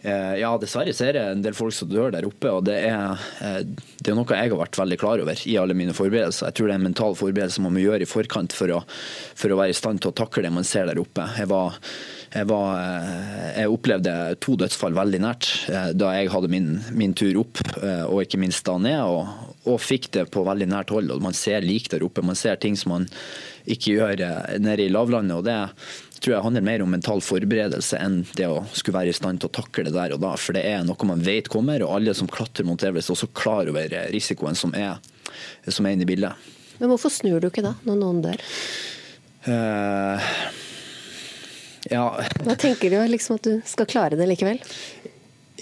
[0.07, 2.51] Eh, ja, dessverre ser jeg en del folk som dør der oppe.
[2.53, 3.63] og Det er, eh,
[3.99, 6.47] det er noe jeg har vært veldig klar over i alle mine forberedelser.
[6.47, 8.83] Jeg tror det er en mental forberedelse man må gjøre i forkant for å,
[9.35, 11.27] for å være i stand til å takle det man ser der oppe.
[11.35, 11.75] Jeg, var,
[12.31, 15.51] jeg, var, eh, jeg opplevde to dødsfall veldig nært
[15.99, 17.59] da jeg hadde min, min tur opp,
[18.07, 19.03] og ikke minst da ned.
[19.03, 21.11] Og, og fikk det på veldig nært hold.
[21.11, 22.23] og Man ser lik der oppe.
[22.23, 23.11] Man ser ting som man
[23.67, 24.23] ikke gjør
[24.63, 25.35] nede i lavlandet.
[25.35, 25.57] og det
[26.21, 29.51] tror jeg handler mer om mental forberedelse enn det å skulle være i stand til
[29.51, 30.33] å takle det der og da.
[30.39, 33.31] For det er noe man vet kommer, og alle som klatrer mot Everest er også
[33.37, 34.97] klar over risikoen som er,
[35.67, 36.47] som er inne i bildet.
[36.77, 38.41] Men hvorfor snur du ikke da, når noen dør?
[39.47, 40.31] Uh,
[41.89, 42.07] ja.
[42.43, 44.61] Hva tenker du liksom at du skal klare det likevel?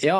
[0.04, 0.18] Ja,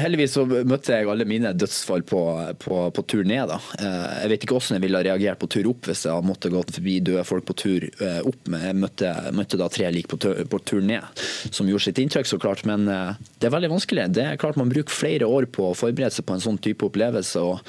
[0.00, 2.20] heldigvis så møtte jeg alle mine dødsfall på,
[2.62, 3.50] på, på tur ned.
[3.50, 3.58] da.
[3.76, 6.72] Eh, Jeg vet ikke hvordan jeg ville reagert på tur opp hvis jeg måtte gått
[6.78, 8.40] forbi døde folk på tur eh, opp.
[8.48, 11.04] Men jeg møtte, møtte da tre lik på på tur ned,
[11.52, 12.64] som gjorde sitt inntrykk, så klart.
[12.68, 14.08] Men eh, det er veldig vanskelig.
[14.16, 16.88] Det er klart Man bruker flere år på å forberede seg på en sånn type
[16.88, 17.44] opplevelse.
[17.44, 17.60] og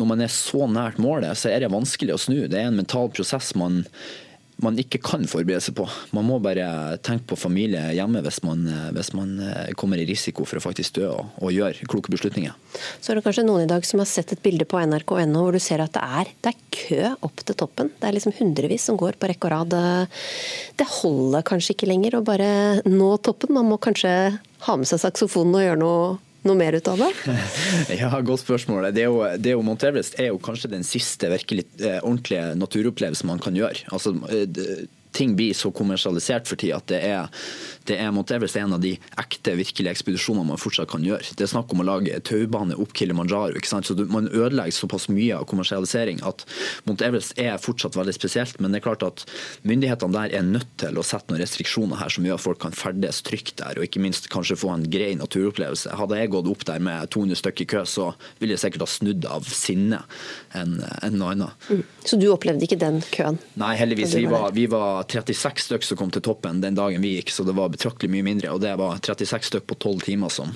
[0.00, 2.40] Når man er så nært målet, så er det vanskelig å snu.
[2.50, 3.84] Det er en mental prosess man
[4.64, 5.84] man ikke kan forberede seg på.
[6.16, 8.64] Man må bare tenke på familie hjemme hvis man,
[8.96, 12.54] hvis man eh, kommer i risiko for å faktisk dø og, og gjøre kloke beslutninger.
[13.00, 15.56] Så er det kanskje noen i dag som har sett et bilde på nrk.no hvor
[15.56, 17.92] du ser at det er, det er kø opp til toppen.
[18.00, 19.78] Det er liksom hundrevis som går på rekke og rad.
[20.76, 22.50] Det holder kanskje ikke lenger å bare
[22.88, 23.54] nå toppen.
[23.56, 24.12] Man må kanskje
[24.66, 26.14] ha med seg saksofonen og gjøre noe
[26.48, 27.12] noe mer ut av det?
[28.00, 28.90] Ja, Godt spørsmål.
[28.94, 31.98] Det er jo, det er jo Mount Everest er jo kanskje den siste virkelig eh,
[32.02, 33.86] ordentlige naturopplevelsen man kan gjøre.
[33.94, 37.44] Altså, eh, ting blir så kommersialisert for tida at det er,
[37.90, 41.34] det er Mount Everest er en av de ekte, virkelige ekspedisjonene man fortsatt kan gjøre.
[41.36, 43.56] Det er snakk om å lage taubane opp Kilimanjaro.
[43.56, 43.88] ikke sant?
[43.88, 46.44] Så Man ødelegger såpass mye av kommersialisering at
[46.86, 48.60] Mount Everest er fortsatt veldig spesielt.
[48.60, 49.24] Men det er klart at
[49.66, 52.76] myndighetene der er nødt til å sette noen restriksjoner her som gjør at folk kan
[52.76, 55.94] ferdes trygt der, og ikke minst kanskje få en grei naturopplevelse.
[55.98, 58.90] Hadde jeg gått opp der med 200 stykker i kø, så ville jeg sikkert ha
[58.90, 60.02] snudd av sinne
[60.56, 61.68] enn en noe annet.
[61.70, 61.82] Mm.
[62.06, 63.38] Så du opplevde ikke den køen?
[63.60, 64.14] Nei, heldigvis.
[64.16, 67.46] Vi var, vi var 36 stykker som kom til toppen den dagen vi gikk, så
[67.46, 68.54] det var betraktelig mye mindre.
[68.56, 70.52] Og det var 36 stykker på 12 timer som,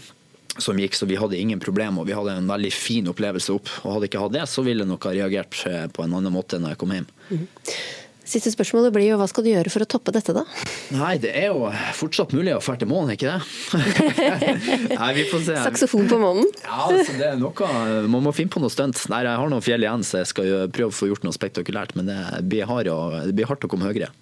[0.59, 2.03] som gikk, så vi hadde ingen problemer.
[2.03, 3.71] Og vi hadde en veldig fin opplevelse opp.
[3.85, 6.61] Og hadde ikke hatt det, så ville nok ha reagert eh, på en annen måte
[6.61, 7.11] når jeg kom hjem.
[7.31, 7.49] Mm.
[8.31, 10.45] Siste spørsmålet blir jo hva skal du gjøre for å toppe dette, da?
[10.95, 11.67] Nei, det er jo
[11.99, 13.41] fortsatt mulig å dra til månen, ikke det?
[15.01, 15.57] Nei, vi får se.
[15.65, 16.47] Saksofon på månen?
[16.63, 17.71] Ja, altså, det er noe
[18.13, 19.03] Man må finne på noe stunt.
[19.11, 21.35] Nei, jeg har noen fjell igjen, så jeg skal jo prøve å få gjort noe
[21.35, 21.97] spektakulært.
[21.99, 22.93] Men det blir, hard,
[23.27, 24.13] det blir hardt å komme høyere.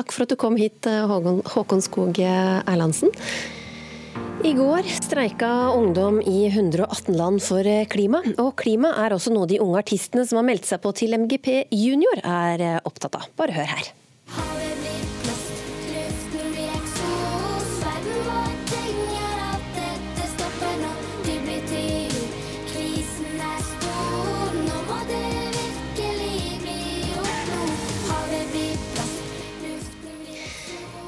[0.00, 3.10] Takk for at du kom hit, Håkon, Håkon Skog Erlandsen.
[4.40, 9.60] I går streika ungdom i 118 land for klima, og klima er også noe de
[9.60, 13.28] unge artistene som har meldt seg på til MGP Junior er opptatt av.
[13.36, 13.92] Bare hør her.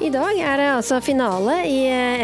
[0.03, 1.77] I dag er det altså finale i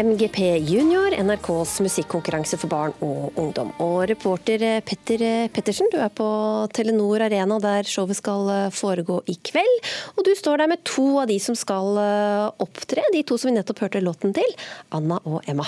[0.04, 0.36] MGP
[0.68, 3.70] Junior, NRKs musikkonkurranse for barn og ungdom.
[3.80, 6.28] Og reporter Petter Pettersen, du er på
[6.76, 9.92] Telenor Arena der showet skal foregå i kveld.
[10.12, 11.96] Og du står der med to av de som skal
[12.60, 14.58] opptre, de to som vi nettopp hørte låten til,
[14.92, 15.64] Anna og Emma.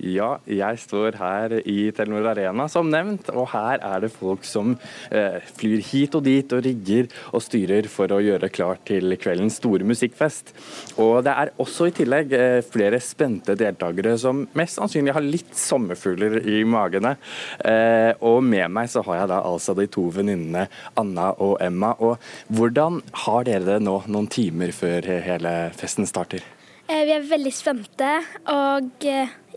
[0.00, 4.72] Ja, jeg står her i Telenor Arena som nevnt, og her er det folk som
[5.12, 9.58] eh, flyr hit og dit og rigger og styrer for å gjøre klart til kveldens
[9.60, 10.54] store musikkfest.
[11.02, 15.52] Og det er også i tillegg eh, flere spente deltakere som mest sannsynlig har litt
[15.58, 17.14] sommerfugler i magene.
[17.60, 21.92] Eh, og med meg så har jeg da altså de to venninnene Anna og Emma.
[22.00, 22.16] Og
[22.48, 26.61] hvordan har dere det nå noen timer før hele festen starter?
[26.92, 28.10] Vi er veldig spente,
[28.52, 29.06] og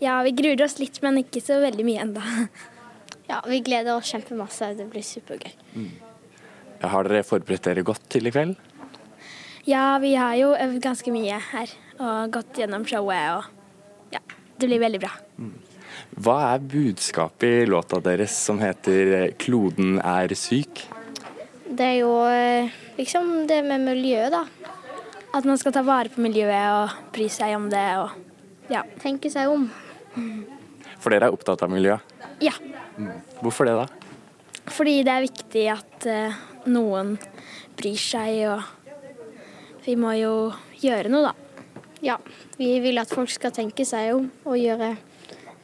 [0.00, 2.24] ja, vi gruer oss litt, men ikke så veldig mye enda.
[3.26, 4.68] Ja, vi gleder oss kjempemasse.
[4.78, 5.50] Det blir supergøy.
[5.74, 5.88] Mm.
[6.92, 8.52] Har dere forberedt dere godt til i kveld?
[9.66, 14.20] Ja, vi har jo øvd ganske mye her og gått gjennom showet, og ja,
[14.60, 15.10] det blir veldig bra.
[15.42, 15.56] Mm.
[16.22, 20.86] Hva er budskapet i låta deres som heter 'Kloden er syk'?
[21.66, 22.14] Det er jo
[22.96, 24.44] liksom det med miljøet, da.
[25.36, 28.82] At man skal ta vare på miljøet og bry seg om det og ja.
[29.02, 29.66] tenke seg om.
[31.02, 31.98] For dere er opptatt av miljø?
[32.40, 32.54] Ja.
[33.42, 34.06] Hvorfor det, da?
[34.72, 36.38] Fordi det er viktig at uh,
[36.72, 37.14] noen
[37.76, 40.32] bryr seg, og vi må jo
[40.80, 41.34] gjøre noe, da.
[42.04, 42.16] Ja,
[42.56, 44.94] vi vil at folk skal tenke seg om og gjøre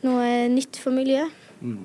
[0.04, 1.32] noe nytt for miljøet.
[1.64, 1.82] Mm.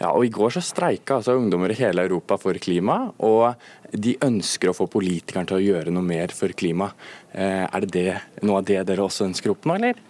[0.00, 3.54] Ja, og I går så streika altså ungdommer i hele Europa for klima, og
[3.94, 6.90] de ønsker å få politikerne til å gjøre noe mer for klima.
[7.30, 10.00] Eh, er det, det noe av det dere også ønsker å oppnå, eller?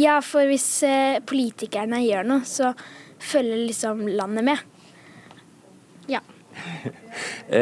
[0.00, 2.72] Ja, for hvis eh, politikerne gjør noe, så
[3.20, 4.64] følger liksom landet med.
[6.08, 6.24] Ja.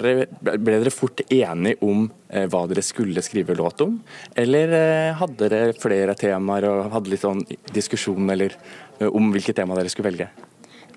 [0.00, 4.00] dere, ble dere fort enige om eh, hva dere skulle skrive låt om,
[4.32, 4.72] eller
[5.20, 8.56] hadde dere flere temaer og hadde litt sånn diskusjon eller,
[9.12, 10.32] om hvilket tema dere skulle velge?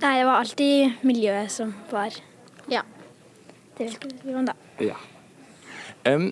[0.03, 2.11] Nei, det var alltid miljøet som var
[2.67, 2.81] Ja.
[3.77, 4.53] Det ville vi om, da.
[4.83, 4.97] Ja.
[6.05, 6.31] Um,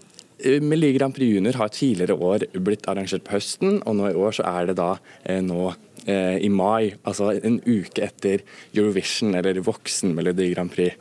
[0.62, 4.36] Melodi Grand Prix Junior har tidligere år blitt arrangert på høsten, og nå i år
[4.36, 4.89] så er det da
[5.23, 5.71] eh, nå
[6.05, 8.43] eh, i mai, altså en uke etter
[8.75, 10.97] Eurovision eller Voksen Melodi Grand Prix.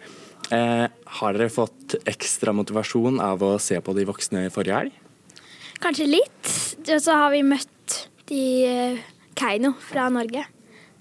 [0.54, 0.86] Eh,
[1.20, 5.42] har dere fått ekstra motivasjon av å se på de voksne forrige helg?
[5.80, 6.54] Kanskje litt.
[6.86, 7.98] Og så har vi møtt
[8.30, 8.44] de
[9.34, 10.46] Keiino fra Norge.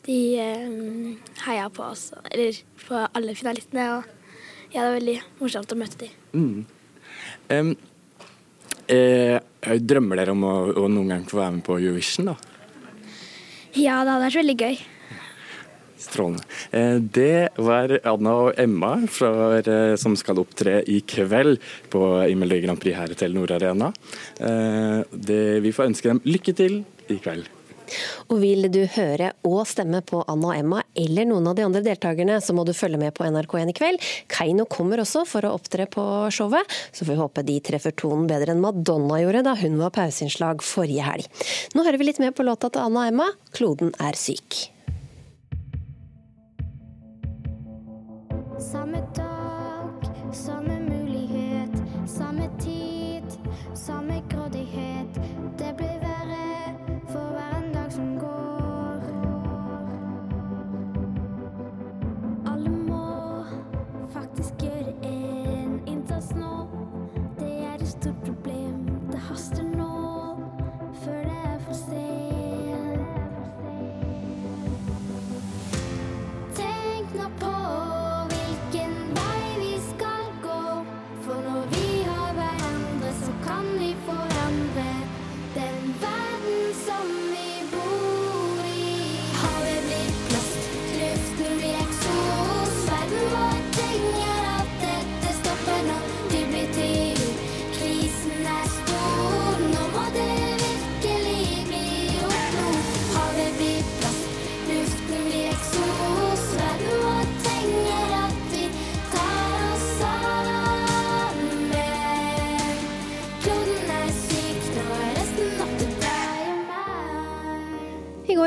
[0.09, 3.83] De eh, heia på oss, eller på alle finalistene.
[3.99, 6.15] Og ja, det var veldig morsomt å møte dem.
[6.33, 6.63] Mm.
[7.49, 7.73] Um,
[8.89, 12.39] eh, drømmer dere om å, å, noen gang få være med på Eurovision, da?
[13.77, 14.79] Ja, det hadde vært veldig gøy.
[15.99, 16.47] Strålende.
[16.73, 19.61] Eh, det var Anna og Emma fra,
[20.01, 21.61] som skal opptre i kveld
[21.93, 22.01] på
[22.33, 23.93] Melodi Grand Prix her i Telenor Arena.
[24.41, 26.81] Eh, det, vi får ønske dem lykke til
[27.13, 27.58] i kveld.
[28.29, 31.83] Og vil du høre og stemme på Anna og Emma eller noen av de andre
[31.85, 34.09] deltakerne, så må du følge med på NRK1 i kveld.
[34.31, 38.27] Keiino kommer også for å opptre på showet, så får vi håpe de treffer tonen
[38.29, 41.29] bedre enn Madonna gjorde da hun var pauseinnslag forrige helg.
[41.75, 44.69] Nå hører vi litt mer på låta til Anna og Emma, 'Kloden er syk'.
[48.59, 51.71] Samme dag, samme mulighet,
[52.05, 53.23] samme tid,
[53.73, 54.98] samme grådighet.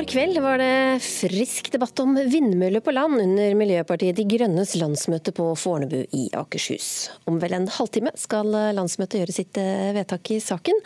[0.02, 5.30] Går kveld var det frisk debatt om vindmøller på land under Miljøpartiet De Grønnes landsmøte
[5.36, 7.12] på Fornebu i Akershus.
[7.30, 10.82] Om vel en halvtime skal landsmøtet gjøre sitt eh, vedtak i saken.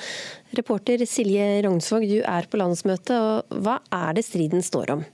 [0.59, 5.07] Reporter Silje Rognsvåg, du er på landsmøtet, og hva er det striden står om?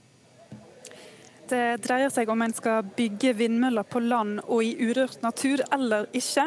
[1.49, 6.07] Det dreier seg om en skal bygge vindmøller på land og i urørt natur eller
[6.15, 6.45] ikke.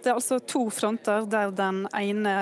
[0.00, 2.32] Det er altså to fronter der den ene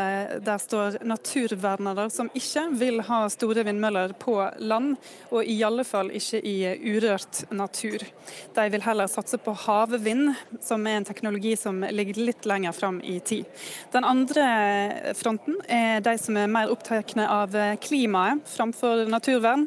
[0.45, 4.95] der står naturvernere som ikke vil ha store vindmøller på land,
[5.33, 6.57] og i alle fall ikke i
[6.95, 8.05] urørt natur.
[8.55, 13.01] De vil heller satse på havvind, som er en teknologi som ligger litt lenger fram
[13.03, 13.51] i tid.
[13.93, 14.47] Den andre
[15.19, 19.67] fronten er de som er mer opptatt av klimaet framfor naturvern.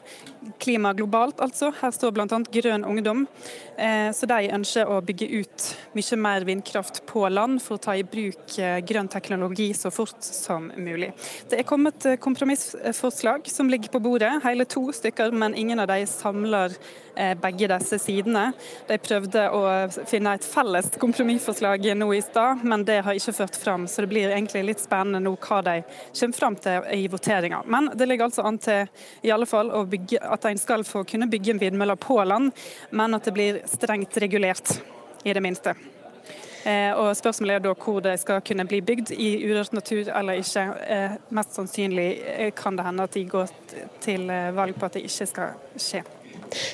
[0.60, 1.72] Klima globalt, altså.
[1.82, 2.28] Her står bl.a.
[2.54, 3.26] Grønn Ungdom.
[3.80, 5.66] Eh, Så de ønsker å bygge ut
[5.96, 10.20] mye mer vindkraft på land for å ta i bruk eh, grønn teknologi så fort
[10.26, 11.14] som mulig.
[11.48, 15.88] Det er kommet eh, kompromissforslag som ligger på bordet, hele to stykker, men ingen av
[15.94, 16.76] de samler
[17.42, 18.54] begge disse sidene.
[18.88, 19.62] De prøvde å
[20.08, 23.88] finne et felles kompromissforslag nå i stad, men det har ikke ført fram.
[23.92, 25.74] Så det blir egentlig litt spennende nå hva de
[26.16, 27.60] kommer fram til i voteringa.
[27.68, 28.88] Men det ligger altså an til
[29.28, 32.54] i alle fall bygge, at en skal få kunne bygge vindmøller på land,
[32.96, 34.76] men at det blir strengt regulert,
[35.24, 35.76] i det minste.
[36.68, 40.42] Eh, og Spørsmålet er da hvor det skal kunne bli bygd, i urørt natur eller
[40.42, 40.66] ikke.
[40.84, 43.52] Eh, mest sannsynlig eh, kan det hende at de går
[44.04, 46.04] til valg på at det ikke skal skje.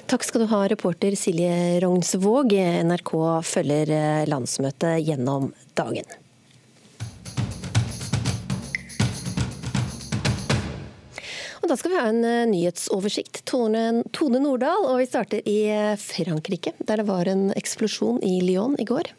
[0.07, 2.53] Takk skal du ha, reporter Silje Rognsvåg.
[2.87, 3.91] NRK følger
[4.29, 6.07] landsmøtet gjennom dagen.
[11.65, 13.39] Og Da skal vi ha en eh, nyhetsoversikt.
[13.49, 18.35] Tone, Tone Nordahl, og vi starter i eh, Frankrike, der det var en eksplosjon i
[18.45, 19.09] Lyon i går.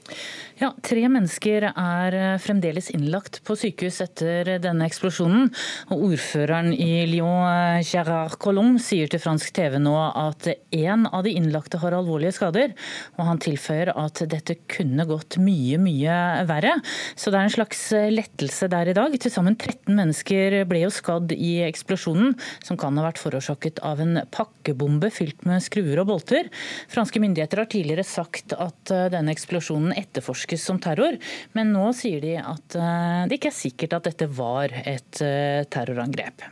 [0.56, 5.50] Ja, Tre mennesker er eh, fremdeles innlagt på sykehus etter denne eksplosjonen.
[5.92, 11.26] Og Ordføreren i Lyon, eh, Gérard Collomb, sier til fransk TV nå at én av
[11.26, 12.72] de innlagte har alvorlige skader.
[13.18, 16.16] Og han tilføyer at dette kunne gått mye, mye
[16.48, 16.72] verre.
[17.12, 19.12] Så det er en slags eh, lettelse der i dag.
[19.20, 22.32] Til sammen 13 mennesker ble jo skadd i eksplosjonen,
[22.64, 26.48] som kan ha vært forårsaket av en pakkebombe fylt med skruer og bolter.
[26.88, 31.18] Franske myndigheter har tidligere sagt at denne eksplosjonen etterforskes som terror,
[31.58, 35.66] men nå sier de at eh, det ikke er sikkert at dette var et eh,
[35.66, 36.46] terrorangrep.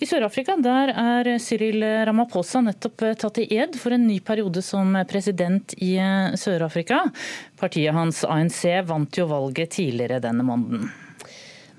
[0.00, 4.62] I Sør-Afrika der er Cyril Ramaphosa nettopp eh, tatt i ed for en ny periode
[4.64, 5.96] som president i
[6.40, 7.02] Sør-Afrika.
[7.60, 10.88] Partiet hans ANC vant jo valget tidligere denne måneden.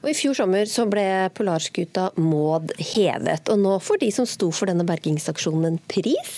[0.01, 4.49] Og I fjor sommer så ble polarskuta Maud hevet, og nå får de som sto
[4.49, 6.31] for denne bergingsaksjonen en pris?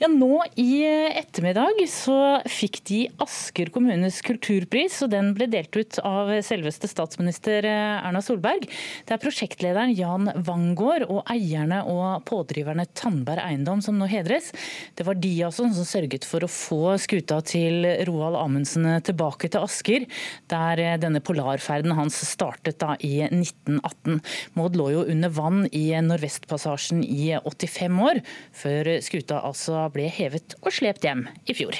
[0.00, 0.80] Ja, Nå i
[1.20, 2.14] ettermiddag så
[2.48, 8.64] fikk de Asker kommunes kulturpris, og den ble delt ut av selveste statsminister Erna Solberg.
[9.04, 14.48] Det er prosjektlederen Jan Wangård og eierne og pådriverne Tandberg Eiendom som nå hedres.
[14.96, 19.68] Det var de altså som sørget for å få skuta til Roald Amundsen tilbake til
[19.68, 20.08] Asker,
[20.48, 24.20] der denne polarferden hans startet da i i 1918.
[24.58, 28.22] Maud lå jo under vann i Nordvestpassasjen i 85 år,
[28.56, 31.76] før skuta altså ble hevet og slept hjem i fjor.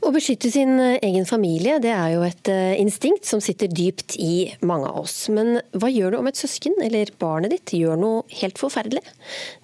[0.00, 4.14] Å beskytte sin eh, egen familie det er jo et eh, instinkt som sitter dypt
[4.16, 5.26] i mange av oss.
[5.28, 9.02] Men hva gjør du om et søsken eller barnet ditt gjør noe helt forferdelig?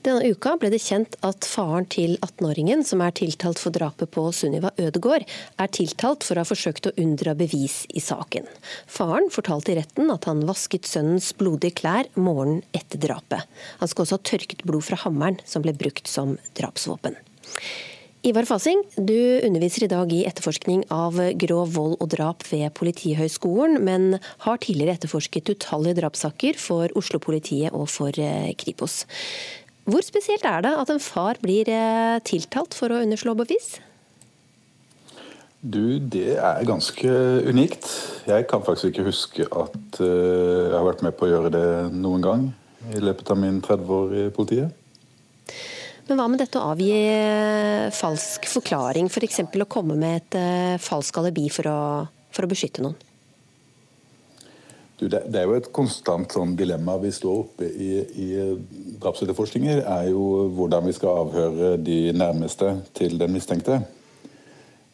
[0.05, 4.27] Denne uka ble det kjent at faren til 18-åringen som er tiltalt for drapet på
[4.37, 8.45] Sunniva Ødegård, er tiltalt for å ha forsøkt å unndra bevis i saken.
[8.93, 13.49] Faren fortalte i retten at han vasket sønnens blodige klær morgenen etter drapet.
[13.81, 17.17] Han skal også ha tørket blod fra hammeren som ble brukt som drapsvåpen.
[18.27, 23.77] Ivar Fasing, du underviser i dag i etterforskning av grov vold og drap ved Politihøgskolen,
[23.87, 29.05] men har tidligere etterforsket utallige drapssaker for Oslo-politiet og for eh, Kripos.
[29.87, 33.77] Hvor spesielt er det at en far blir eh, tiltalt for å underslå bevis?
[35.63, 37.15] Du, Det er ganske
[37.47, 37.87] unikt.
[38.27, 41.71] Jeg kan faktisk ikke huske at eh, jeg har vært med på å gjøre det
[41.95, 42.51] noen gang
[42.91, 44.75] i løpet av min 30 år i politiet.
[46.07, 49.43] Men hva med dette å avgi eh, falsk forklaring, f.eks.
[49.43, 51.81] For å komme med et uh, falsk alibi for å,
[52.31, 52.95] for å beskytte noen?
[54.97, 57.91] Du, det, er jo et konstant sånn dilemma vi står oppe i
[58.23, 58.29] i
[59.03, 59.83] drapsetterforskninger.
[59.83, 63.83] er jo hvordan vi skal avhøre de nærmeste til den mistenkte.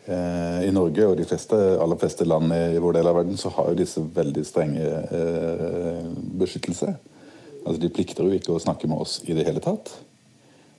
[0.05, 3.53] Eh, I Norge og de fleste, aller fleste land i, vår del av verden så
[3.55, 6.09] har jo disse veldig strenge eh,
[6.43, 6.97] beskyttelse.
[7.63, 9.95] Altså De plikter jo ikke å snakke med oss i det hele tatt.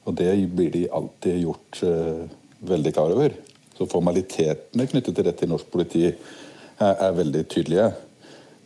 [0.03, 2.23] Og det blir de alltid gjort uh,
[2.67, 3.35] veldig klar over.
[3.77, 7.89] Så formalitetene knyttet til dette i norsk politi er, er veldig tydelige.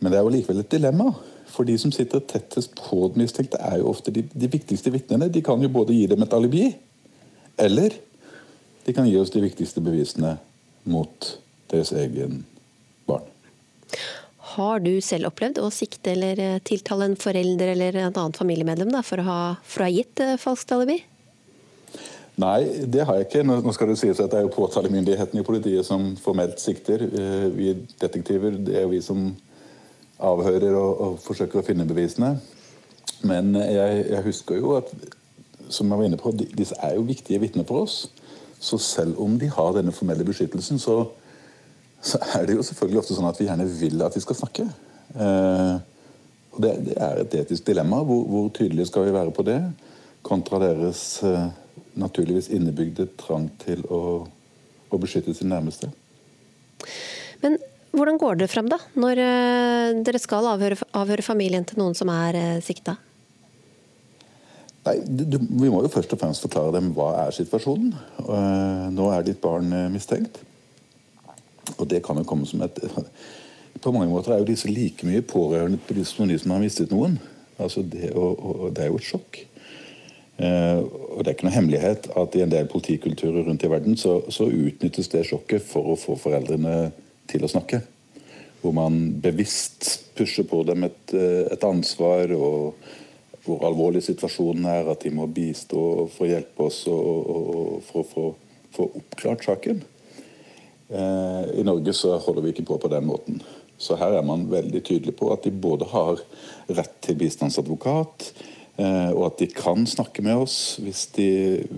[0.00, 1.12] Men det er jo likevel et dilemma.
[1.48, 5.30] For de som sitter tettest på den mistenkte, er jo ofte de, de viktigste vitnene.
[5.32, 6.68] De kan jo både gi dem et alibi,
[7.58, 7.96] eller
[8.86, 10.36] de kan gi oss de viktigste bevisene
[10.88, 11.32] mot
[11.72, 12.42] deres egen
[13.08, 13.26] barn.
[14.54, 18.92] Har du selv opplevd å sikte eller eh, tiltale en forelder eller et annet familiemedlem
[18.94, 21.00] da, for, å ha, for å ha gitt falskt alibi?
[22.38, 23.42] Nei, det har jeg ikke.
[23.42, 27.02] Nå skal det sies at Det er jo påtalemyndigheten i politiet som formelt sikter.
[27.02, 29.32] Eh, vi detektiver det er vi som
[30.18, 32.36] avhører og, og forsøker å finne bevisene.
[33.26, 34.92] Men jeg, jeg, husker jo at
[35.68, 38.06] som jeg var inne på, disse er jo viktige vitner for oss.
[38.60, 41.00] Så selv om de har denne formelle beskyttelsen, så,
[42.02, 44.70] så er det jo selvfølgelig ofte sånn at vi gjerne vil at de skal snakke.
[45.18, 45.76] Eh,
[46.54, 48.04] og det, det, er et etisk dilemma.
[48.06, 49.60] Hvor, hvor tydelige skal vi være på det?
[50.26, 51.48] Kontra deres eh,
[51.98, 54.02] naturligvis innebygde trang til å,
[54.90, 55.90] å beskytte sin nærmeste.
[57.42, 57.58] Men
[57.94, 62.10] hvordan går det frem da, når uh, dere skal avhøre, avhøre, familien til noen som
[62.12, 62.98] er uh, sikta?
[64.86, 67.96] Nei, du, Vi må jo først og fremst forklare dem hva er situasjonen.
[68.20, 70.42] Uh, nå er ditt barn mistenkt.
[71.76, 72.78] Og det kan jo komme som et
[73.78, 77.12] På mange måter er jo disse like mye pårørende som de som har mistet noen.
[77.62, 79.38] Altså det, og, og, det er jo et sjokk.
[80.38, 83.96] Eh, og Det er ikke noe hemmelighet at i en del politikulturer rundt i verden
[83.98, 86.92] så, så utnyttes det sjokket for å få foreldrene
[87.30, 87.82] til å snakke.
[88.62, 92.78] Hvor man bevisst pusher på dem et, eh, et ansvar, og
[93.44, 97.86] hvor alvorlig situasjonen er, at de må bistå og få hjelpe oss og, og, og
[97.88, 98.34] for å
[98.74, 99.80] få oppklart saken.
[100.88, 103.42] Eh, I Norge så holder vi ikke på på den måten.
[103.78, 106.22] Så her er man veldig tydelig på at de både har
[106.68, 108.30] rett til bistandsadvokat,
[108.78, 111.30] og at de kan snakke med oss hvis de,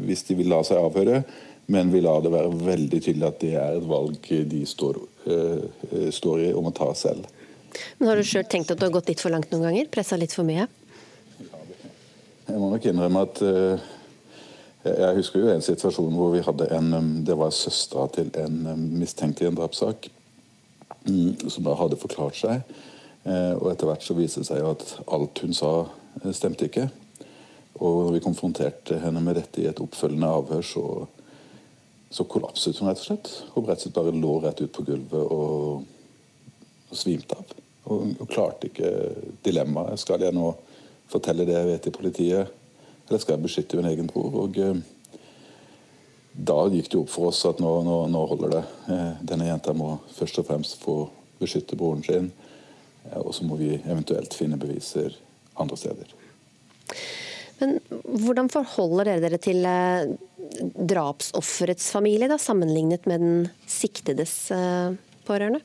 [0.04, 1.22] hvis de vil la seg avhøre.
[1.70, 4.96] Men vi lar det være veldig tydelig at det er et valg de står,
[5.30, 7.28] uh, står i om å ta selv.
[8.00, 9.90] Men Har du sjøl tenkt at du har gått litt for langt noen ganger?
[9.92, 10.66] Pressa litt for mye?
[12.48, 13.86] Jeg må nok innrømme at uh,
[14.82, 18.64] jeg husker jo en situasjon hvor vi hadde en Det var søstera til en
[18.98, 20.10] mistenkt i en drapssak
[21.06, 22.76] um, som da hadde forklart seg.
[23.28, 25.99] Og etter hvert så viste det seg at alt hun sa Eh,
[26.36, 26.88] stemte ikke.
[27.80, 30.84] Og når vi konfronterte henne med dette i et oppfølgende avhør, så,
[32.12, 33.32] så kollapset hun rett og slett.
[33.54, 35.84] Hun rett og slett bare lå rett ut på gulvet og,
[36.90, 37.54] og svimte av.
[37.90, 38.90] Og, og klarte ikke
[39.46, 40.02] dilemmaet.
[40.02, 40.50] Skal jeg nå
[41.10, 42.56] fortelle det jeg vet i politiet,
[43.08, 44.36] eller skal jeg beskytte min egen bror?
[44.44, 44.82] Og eh,
[46.36, 48.62] da gikk det opp for oss at nå, nå, nå holder det.
[48.92, 51.00] Eh, denne jenta må først og fremst få
[51.40, 52.30] beskytte broren sin.
[53.16, 55.16] Og så må vi eventuelt finne beviser
[55.62, 56.14] andre steder.
[57.60, 57.76] Men
[58.24, 60.12] hvordan forholder dere dere til eh,
[60.92, 64.96] drapsofferets familie, da, sammenlignet med den siktedes eh,
[65.28, 65.60] pårørende?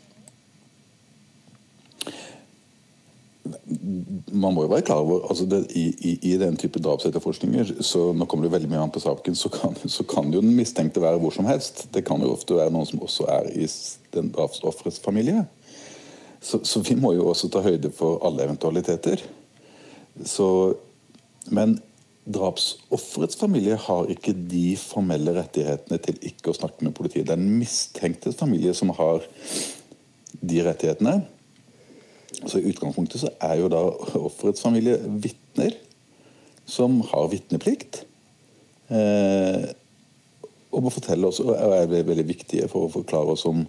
[4.34, 8.08] Man må jo være klar over altså det, i, i, i, den type drapsetterforskninger så
[8.18, 11.04] Nå kommer det veldig mye an på saken, så kan, så kan jo den mistenkte
[11.04, 11.86] være hvor som helst.
[11.94, 13.70] Det kan jo ofte være noen som også er i
[14.18, 15.46] den drapsofferets familie.
[16.42, 19.22] Så, så, vi må jo også ta høyde for alle eventualiteter.
[20.24, 20.48] Så,
[21.52, 21.80] men
[22.26, 27.28] drapsofferets familie har ikke de formelle rettighetene til ikke å snakke med politiet.
[27.28, 29.26] Det er den mistenktes familie som har
[30.42, 31.20] de rettighetene.
[32.46, 33.82] Så I utgangspunktet så er jo da
[34.20, 35.78] offerets familie vitner
[36.66, 38.02] som har vitneplikt.
[38.90, 39.70] Eh,
[40.76, 43.64] og må fortelle oss, og er veldig viktige for å forklare oss om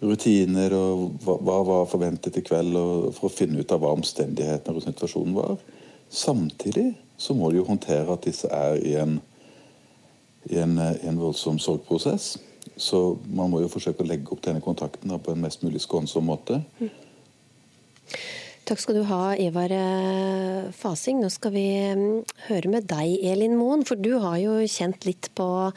[0.00, 2.76] rutiner og hva, hva var forventet i kveld,
[3.16, 5.56] for å finne ut av hva omstendighetene og situasjonen var.
[6.08, 9.18] Samtidig så må de jo håndtere at disse er i en,
[10.48, 12.36] i en, en voldsom sorgprosess.
[12.78, 16.28] Så man må jo forsøke å legge opp denne kontakten på en mest mulig skånsom
[16.30, 16.60] måte.
[16.78, 16.92] Mm.
[18.68, 21.22] Takk skal du ha, Ivar eh, Fasing.
[21.22, 21.64] Nå skal vi
[21.96, 22.18] mm,
[22.50, 23.84] høre med deg, Elin Moen.
[23.88, 25.72] For du har jo kjent litt på eh,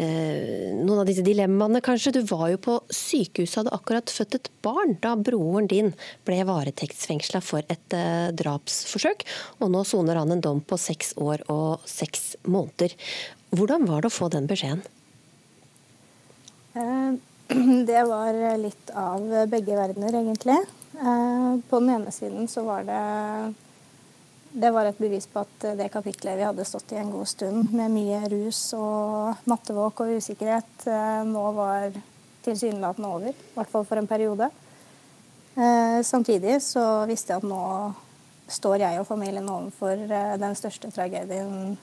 [0.00, 2.14] noen av disse dilemmaene, kanskje.
[2.16, 5.92] Du var jo på sykehuset, hadde akkurat født et barn da broren din
[6.28, 9.26] ble varetektsfengsla for et eh, drapsforsøk.
[9.60, 12.96] Og nå soner han en dom på seks år og seks måneder.
[13.54, 14.84] Hvordan var det å få den beskjeden?
[16.78, 17.10] Eh,
[17.90, 20.60] det var litt av begge verdener, egentlig.
[21.00, 23.02] Eh, på den ene siden så var det
[24.52, 27.72] det var et bevis på at det kapitlet vi hadde stått i en god stund,
[27.76, 31.94] med mye rus og nattevåk og usikkerhet, eh, nå var
[32.44, 33.34] tilsynelatende over.
[33.34, 34.50] I hvert fall for en periode.
[35.54, 37.62] Eh, samtidig så visste jeg at nå
[38.50, 40.06] står jeg og familien overfor
[40.42, 41.76] den største tragedien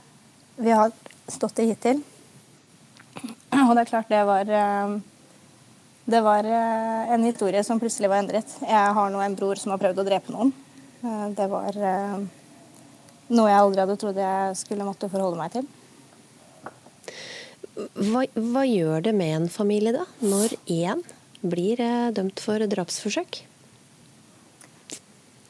[0.57, 0.91] vi har
[1.31, 2.01] stått i hittil.
[3.63, 4.51] Og det er klart det var
[6.07, 8.53] det var eh, en historie som plutselig var endret.
[8.63, 10.53] Jeg har nå en bror som har prøvd å drepe noen.
[11.03, 12.21] Eh, det var eh,
[13.33, 15.67] noe jeg aldri hadde trodd jeg skulle måtte forholde meg til.
[17.77, 21.03] Hva, hva gjør det med en familie da, når én
[21.43, 21.81] blir
[22.15, 23.43] dømt for drapsforsøk?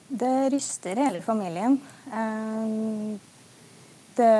[0.07, 1.77] Det ryster hele familien.
[4.17, 4.33] Det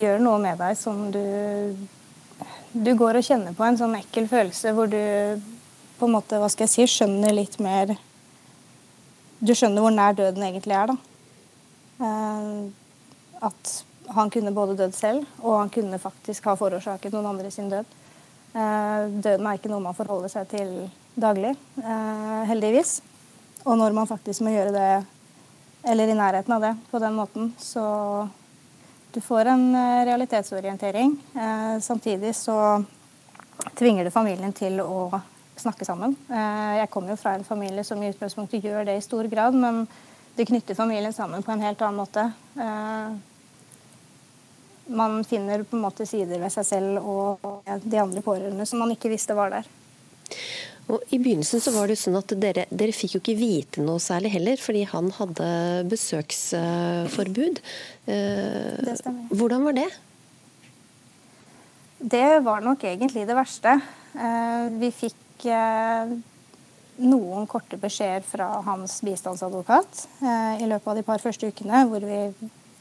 [0.00, 1.22] gjør noe med deg som du
[2.76, 5.00] du går og kjenner på en sånn ekkel følelse hvor du
[5.96, 7.94] på en måte, hva skal jeg si, skjønner litt mer
[9.40, 11.15] Du skjønner hvor nær døden egentlig er, da.
[11.98, 12.68] Eh,
[13.38, 17.70] at han kunne både dødd selv, og han kunne faktisk ha forårsaket noen andre sin
[17.72, 17.96] død.
[18.56, 20.72] Eh, døden er ikke noe man forholder seg til
[21.16, 23.00] daglig, eh, heldigvis.
[23.64, 24.90] Og når man faktisk må gjøre det,
[25.86, 28.28] eller i nærheten av det, på den måten, så
[29.12, 29.72] du får en
[30.04, 31.16] realitetsorientering.
[31.80, 32.84] Samtidig så
[33.78, 35.20] tvinger det familien til å
[35.56, 36.16] snakke sammen.
[36.28, 39.86] Jeg kommer jo fra en familie som i utgangspunktet gjør det i stor grad, men
[40.36, 42.26] det knytter familien sammen på en helt annen måte.
[44.86, 48.92] Man finner på en måte sider ved seg selv og de andre pårørende som man
[48.94, 49.70] ikke visste var der.
[50.86, 54.02] Og I begynnelsen så var det sånn at dere, dere fikk jo ikke vite noe
[54.02, 55.48] særlig heller, fordi han hadde
[55.90, 57.58] besøksforbud.
[58.06, 59.32] Eh, det stemmer.
[59.34, 59.88] Hvordan var det?
[61.98, 63.74] Det var nok egentlig det verste.
[64.14, 66.14] Eh, vi fikk eh,
[67.02, 70.04] noen korte beskjeder fra hans bistandsadvokat
[70.60, 72.20] i løpet av de par første ukene, hvor vi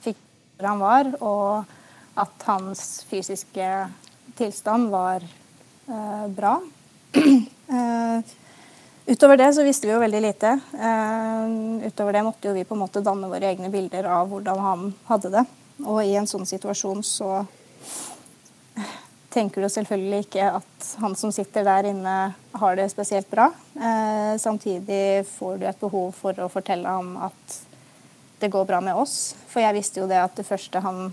[0.06, 0.20] fikk
[0.56, 3.70] hvor han var, og at hans fysiske
[4.40, 5.26] tilstand var
[6.32, 6.56] bra.
[7.16, 8.20] Uh,
[9.12, 10.56] utover det så visste vi jo veldig lite.
[10.74, 14.64] Uh, utover det måtte jo vi på en måte danne våre egne bilder av hvordan
[14.66, 15.46] han hadde det.
[15.86, 17.44] Og i en sånn situasjon så
[19.36, 22.16] tenker du selvfølgelig ikke at han som sitter der inne,
[22.56, 23.50] har det spesielt bra.
[23.76, 27.58] Eh, samtidig får du et behov for å fortelle ham at
[28.40, 29.36] det går bra med oss.
[29.52, 31.10] For jeg visste jo det at det første han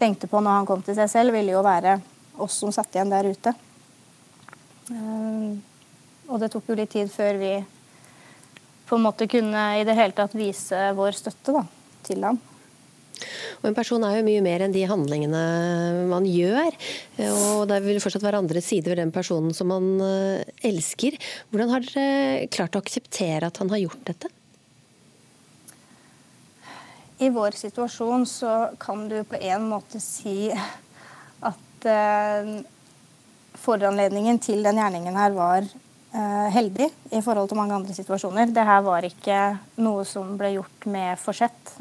[0.00, 1.96] tenkte på når han kom til seg selv, ville jo være
[2.44, 3.54] oss som satt igjen der ute.
[6.26, 7.54] Og det tok jo litt tid før vi
[8.86, 11.64] på en måte kunne i det hele tatt vise vår støtte da,
[12.06, 12.38] til ham.
[13.62, 15.42] Og En person er jo mye mer enn de handlingene
[16.10, 16.72] man gjør.
[17.30, 21.16] og Det vil fortsatt være andre sider ved den personen som man eh, elsker.
[21.50, 24.32] Hvordan har dere klart å akseptere at han har gjort dette?
[27.16, 32.50] I vår situasjon så kan du på en måte si at eh,
[33.56, 38.52] foranledningen til den gjerningen her var eh, heldig i forhold til mange andre situasjoner.
[38.52, 39.40] Det her var ikke
[39.80, 41.72] noe som ble gjort med forsett.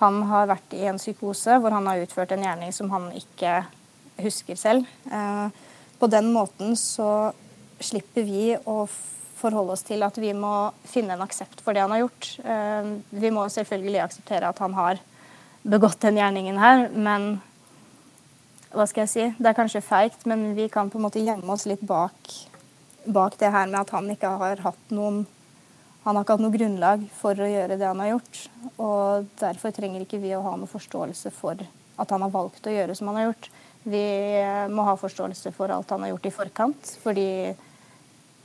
[0.00, 3.60] Han har vært i en psykose hvor han har utført en gjerning som han ikke
[4.20, 4.88] husker selv.
[5.12, 5.46] Eh,
[6.00, 7.32] på den måten så
[7.80, 8.84] slipper vi å
[9.40, 12.30] forholde oss til at vi må finne en aksept for det han har gjort.
[12.44, 12.90] Eh,
[13.22, 15.00] vi må selvfølgelig akseptere at han har
[15.62, 17.34] begått den gjerningen her, men
[18.70, 19.26] hva skal jeg si?
[19.36, 22.32] Det er kanskje feigt, men vi kan på en måte gjemme oss litt bak,
[23.04, 25.24] bak det her med at han ikke har hatt noen
[26.02, 28.38] han har ikke hatt noe grunnlag for å gjøre det han har gjort.
[28.80, 31.60] Og derfor trenger ikke vi å ha noe forståelse for
[32.00, 33.50] at han har valgt å gjøre som han har gjort.
[33.82, 34.04] Vi
[34.72, 37.28] må ha forståelse for alt han har gjort i forkant, fordi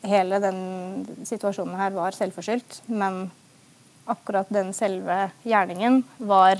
[0.05, 0.59] hele den
[1.27, 2.81] situasjonen her var selvforskyldt.
[2.91, 3.29] Men
[4.11, 6.59] akkurat den selve gjerningen var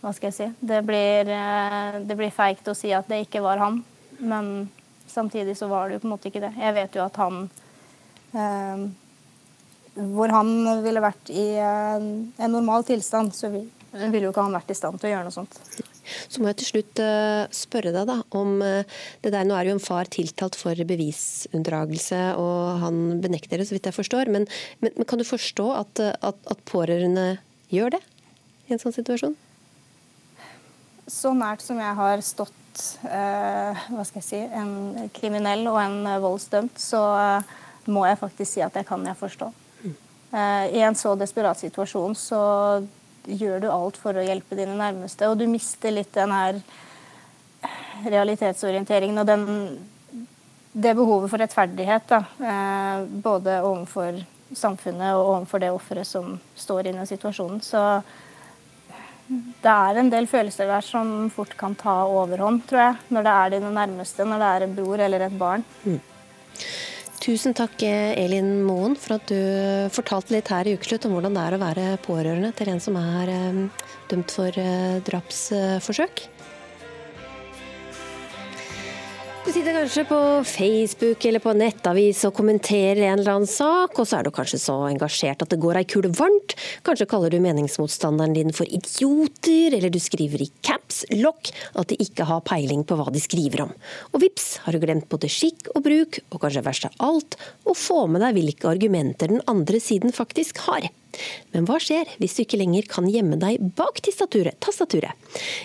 [0.00, 0.46] Hva skal jeg si?
[0.64, 3.82] Det blir, eh, det blir feigt å si at det ikke var han,
[4.16, 4.70] men
[5.04, 6.54] samtidig så var det jo på en måte ikke det.
[6.56, 7.69] Jeg vet jo at han eh,
[8.30, 10.50] Hvor han
[10.84, 12.04] ville vært i en,
[12.38, 15.34] en normal tilstand, så ville jo ikke han vært i stand til å gjøre noe
[15.34, 15.58] sånt.
[16.30, 18.82] Så må jeg til slutt uh, spørre deg da, om uh,
[19.22, 23.76] det der, Nå er jo en far tiltalt for bevisunndragelse, og han benekter det, så
[23.76, 24.30] vidt jeg forstår.
[24.32, 24.48] Men,
[24.82, 27.38] men, men kan du forstå at, at, at, pårørende
[27.72, 28.02] gjør det
[28.68, 29.36] i en sånn situasjon?
[31.10, 36.04] Så nært som jeg har stått eh, hva skal jeg si, en kriminell og en
[36.22, 37.00] voldsdømt, så
[37.86, 39.52] må jeg faktisk si at det kan jeg forstå.
[40.30, 42.40] I en så desperat situasjon så
[43.26, 45.28] gjør du alt for å hjelpe dine nærmeste.
[45.28, 46.60] Og du mister litt den her
[48.06, 49.44] realitetsorienteringen og den,
[50.72, 52.08] det behovet for rettferdighet.
[52.10, 52.22] Da.
[52.40, 54.22] Eh, både overfor
[54.56, 57.60] samfunnet og overfor det offeret som står i den situasjonen.
[57.62, 57.82] Så
[59.30, 62.96] det er en del følelser der som fort kan ta overhånd, tror jeg.
[63.14, 65.66] Når det er dine nærmeste, når det er en bror eller et barn.
[65.84, 66.00] Mm.
[67.20, 69.36] Tusen takk Elin Moen for at du
[69.92, 72.96] fortalte litt her i Ukeslutt om hvordan det er å være pårørende til en som
[72.96, 73.58] er eh,
[74.08, 76.22] dømt for eh, drapsforsøk.
[79.40, 84.04] Du sitter kanskje på Facebook eller på nettavis og kommenterer en eller annen sak, og
[84.04, 86.52] så er du kanskje så engasjert at det går ei kule varmt.
[86.84, 91.96] Kanskje kaller du meningsmotstanderen din for idioter, eller du skriver i caps lock at de
[92.04, 93.72] ikke har peiling på hva de skriver om.
[94.12, 97.72] Og vips har du glemt både skikk og bruk, og kanskje verst av alt, å
[97.72, 100.92] få med deg hvilke argumenter den andre siden faktisk har.
[101.54, 105.20] Men hva skjer hvis du ikke lenger kan gjemme deg bak tastaturet?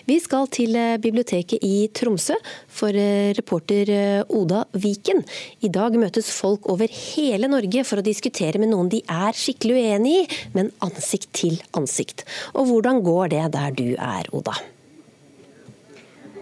[0.10, 2.38] Vi skal til eh, biblioteket i Tromsø
[2.68, 5.24] for eh, reporter eh, Oda Viken.
[5.66, 9.82] I dag møtes folk over hele Norge for å diskutere med noen de er skikkelig
[9.82, 10.28] uenig i,
[10.58, 12.26] men ansikt til ansikt.
[12.56, 14.56] Og hvordan går det der du er, Oda?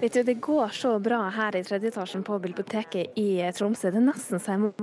[0.03, 3.87] Vet du, Det går så bra her i tredje etasjen på biblioteket i Tromsø.
[3.91, 4.73] Det er nesten så jeg må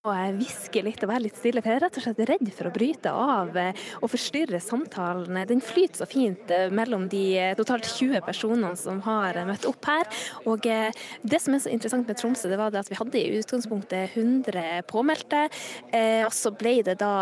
[0.00, 2.46] og jeg hvisker litt og være litt stille, for jeg er rett og slett redd
[2.56, 5.36] for å bryte av eh, og forstyrre samtalen.
[5.44, 9.84] Den flyter så fint eh, mellom de eh, totalt 20 personene som har møtt opp
[9.84, 10.08] her.
[10.48, 13.42] Og det som er så interessant med Tromsø, det var det at vi hadde i
[13.42, 15.42] utgangspunktet 100 påmeldte.
[16.24, 17.12] Og så ble det da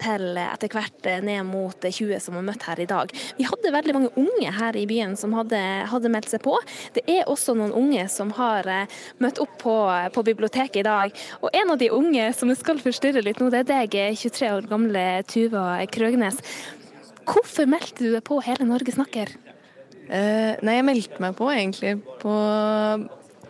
[0.00, 3.12] til etter hvert ned mot 20 som har møtt her i dag.
[3.36, 5.60] Vi hadde veldig mange unge her i byen som hadde,
[5.92, 6.56] hadde meldt seg på.
[6.96, 8.70] Det er også noen unge som har
[9.20, 9.76] møtt opp på,
[10.16, 11.24] på biblioteket i dag.
[11.42, 13.98] Og en av de unge unge som jeg skal forstyrre litt nå, det er deg,
[14.20, 16.38] 23 år gamle Tuva Krøgnes.
[17.26, 19.32] Hvorfor meldte du deg på Hele Norge snakker?
[20.06, 22.34] Eh, nei, jeg meldte meg på egentlig på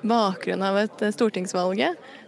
[0.07, 1.83] bakgrunn av et stortingsvalg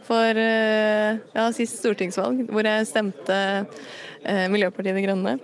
[0.09, 5.39] for eh, ja, sist stortingsvalg, hvor jeg stemte eh, Miljøpartiet De Grønne.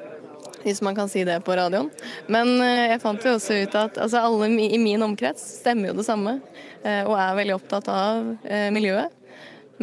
[0.64, 1.91] Hvis man kan si det på radioen.
[2.32, 5.99] Men eh, jeg fant jo også ut at altså, alle i min omkrets stemmer jo
[6.01, 6.39] det samme,
[6.82, 9.12] eh, og er veldig opptatt av eh, miljøet.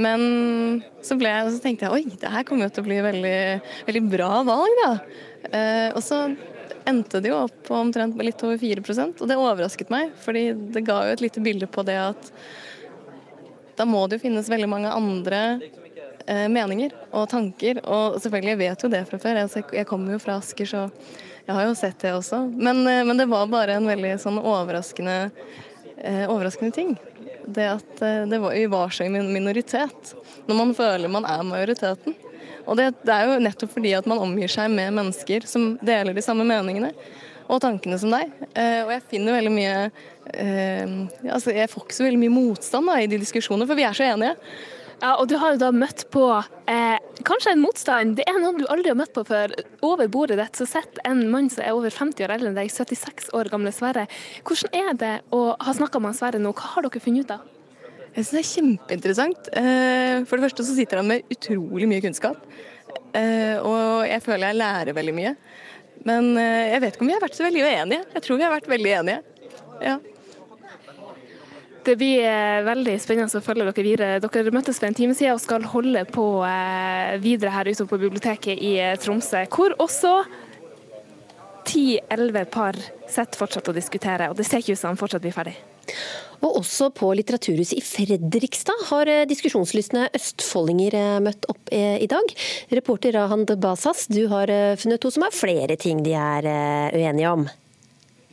[0.02, 0.22] Men
[1.04, 3.42] så, ble jeg, så tenkte jeg oi, det her kommer jo til å bli veldig,
[3.90, 4.92] veldig bra valg, da.
[5.52, 6.24] Eh, og så
[6.88, 10.12] endte det jo opp på omtrent litt over 4% og det overrasket meg.
[10.18, 12.32] fordi det ga jo et lite bilde på det at
[13.78, 15.42] da må det jo finnes veldig mange andre
[16.28, 17.80] eh, meninger og tanker.
[17.82, 19.40] Og selvfølgelig, jeg vet jo det fra før.
[19.42, 20.84] Jeg, jeg kommer jo fra Asker, så
[21.48, 22.44] jeg har jo sett det også.
[22.52, 25.32] Men, eh, men det var bare en veldig sånn overraskende,
[25.98, 26.94] eh, overraskende ting
[27.46, 30.14] det at eh, det var, vi var så i minoritet.
[30.48, 32.16] Når man føler man er majoriteten.
[32.66, 36.14] Og det, det, er jo nettopp fordi at man omgir seg med mennesker som deler
[36.14, 36.92] de samme meningene
[37.52, 38.32] og tankene som deg.
[38.54, 39.78] Eh, og jeg finner veldig mye
[40.34, 40.94] eh,
[41.26, 43.98] altså Jeg får ikke så veldig mye motstand da, i de diskusjonene, for vi er
[43.98, 44.36] så enige.
[45.02, 46.24] Ja, og du har jo da møtt på
[46.70, 48.20] eh, kanskje en motstand.
[48.20, 49.54] Det er noen du aldri har møtt på før.
[49.86, 52.70] Over bordet ditt så sitter en mann som er over 50 år eldre enn deg,
[52.70, 54.06] 76 år gamle Sverre.
[54.46, 56.54] Hvordan er det å ha snakka med Sverre nå?
[56.54, 57.48] Hva har dere funnet ut av?
[58.12, 59.50] Jeg syns det er kjempeinteressant.
[59.58, 62.46] Eh, For det første så sitter han med utrolig mye kunnskap.
[63.18, 65.34] Eh, Og jeg føler jeg lærer veldig mye.
[66.06, 68.06] Men eh, jeg vet ikke om vi har vært så veldig uenige.
[68.20, 69.22] Jeg tror vi har vært veldig enige.
[69.82, 69.98] Ja.
[71.82, 74.20] Det blir veldig spennende å følge dere videre.
[74.22, 77.98] Dere møttes for en time siden og skal holde på eh, videre her ute på
[78.04, 80.20] biblioteket i eh, Tromsø, hvor også
[81.66, 82.78] ti-elleve par
[83.10, 84.30] sitter fortsatt og diskuterer.
[84.30, 85.56] Og det ser ikke ut som de fortsatt blir ferdig.
[86.46, 92.36] Og også på Litteraturhuset i Fredrikstad har eh, diskusjonslystne østfoldinger møtt opp i dag.
[92.78, 96.46] Reporter Rahand Basas, du har funnet to som har flere ting de er
[96.94, 97.50] uenige om.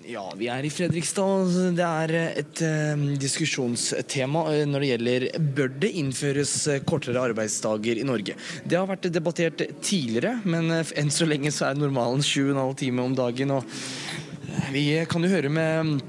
[0.08, 1.50] Ja, vi er i Fredrikstad.
[1.76, 5.26] Det er et eh, diskusjonstema eh, når det gjelder
[5.58, 8.38] bør det innføres eh, kortere arbeidsdager i Norge.
[8.64, 13.18] Det har vært debattert tidligere, men enn så lenge så er normalen 7,5 timer om
[13.18, 13.52] dagen.
[13.58, 16.00] og Vi kan jo høre med,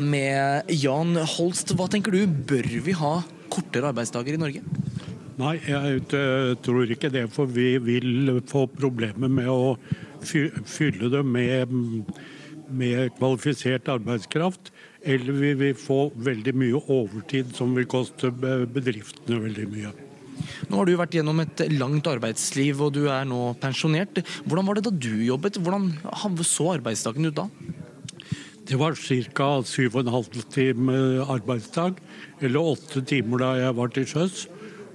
[0.00, 1.74] med Jan Holst.
[1.76, 3.18] Hva tenker du, bør vi ha
[3.52, 4.64] kortere arbeidsdager i Norge?
[5.36, 6.00] Nei, jeg
[6.64, 9.74] tror ikke det, for vi vil få problemer med å
[10.24, 11.76] fylle det med,
[12.68, 14.72] med kvalifisert arbeidskraft.
[15.04, 19.92] Eller vi vil få veldig mye overtid som vil koste bedriftene veldig mye.
[20.68, 24.22] Nå har du vært gjennom et langt arbeidsliv, og du er nå pensjonert.
[24.46, 25.60] Hvordan var det da du jobbet?
[25.62, 25.92] Hvordan
[26.44, 27.48] så arbeidsdagen ut da?
[28.64, 29.48] Det var ca.
[29.60, 32.00] 7,5 time arbeidsdag,
[32.40, 34.46] eller åtte timer da jeg var til sjøs.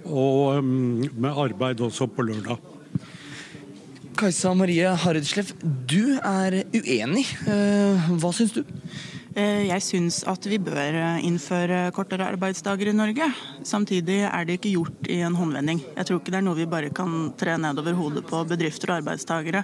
[0.10, 2.79] Og mm, med arbeid også på lørdag.
[4.20, 5.54] Kajsa Marie Hardsleff,
[5.88, 7.24] du er uenig.
[7.48, 8.66] Eh, Hva syns du?
[9.32, 13.30] Eh, Jeg syns at vi bør innføre kortere arbeidsdager i Norge.
[13.64, 15.80] Samtidig er det ikke gjort i en håndvending.
[15.96, 19.00] Jeg tror ikke det er noe vi bare kan tre nedover hodet på bedrifter og
[19.00, 19.64] arbeidstakere.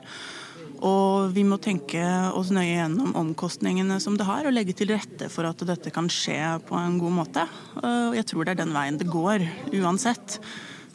[0.86, 5.28] Og vi må tenke oss nøye gjennom omkostningene som det har, og legge til rette
[5.32, 7.44] for at dette kan skje på en god måte.
[7.84, 9.44] Eh, Og jeg tror det er den veien det går,
[9.84, 10.40] uansett.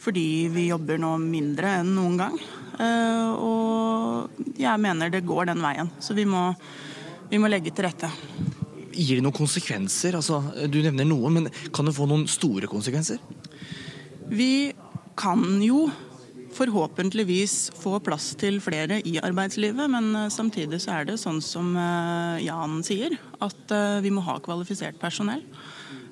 [0.01, 2.41] Fordi vi jobber nå mindre enn noen gang.
[2.79, 5.89] Eh, Og jeg mener det går den veien.
[5.99, 6.51] Så vi må,
[7.31, 8.11] vi må legge til rette.
[8.91, 10.17] Gir det noen konsekvenser?
[10.19, 13.19] Altså, du nevner noen, men kan det få noen store konsekvenser?
[14.31, 14.71] Vi
[15.19, 15.89] kan jo
[16.51, 21.71] forhåpentligvis få plass til flere i arbeidslivet, men eh, samtidig så er det sånn som
[21.79, 25.41] eh, Jan sier, at vi må ha kvalifisert personell.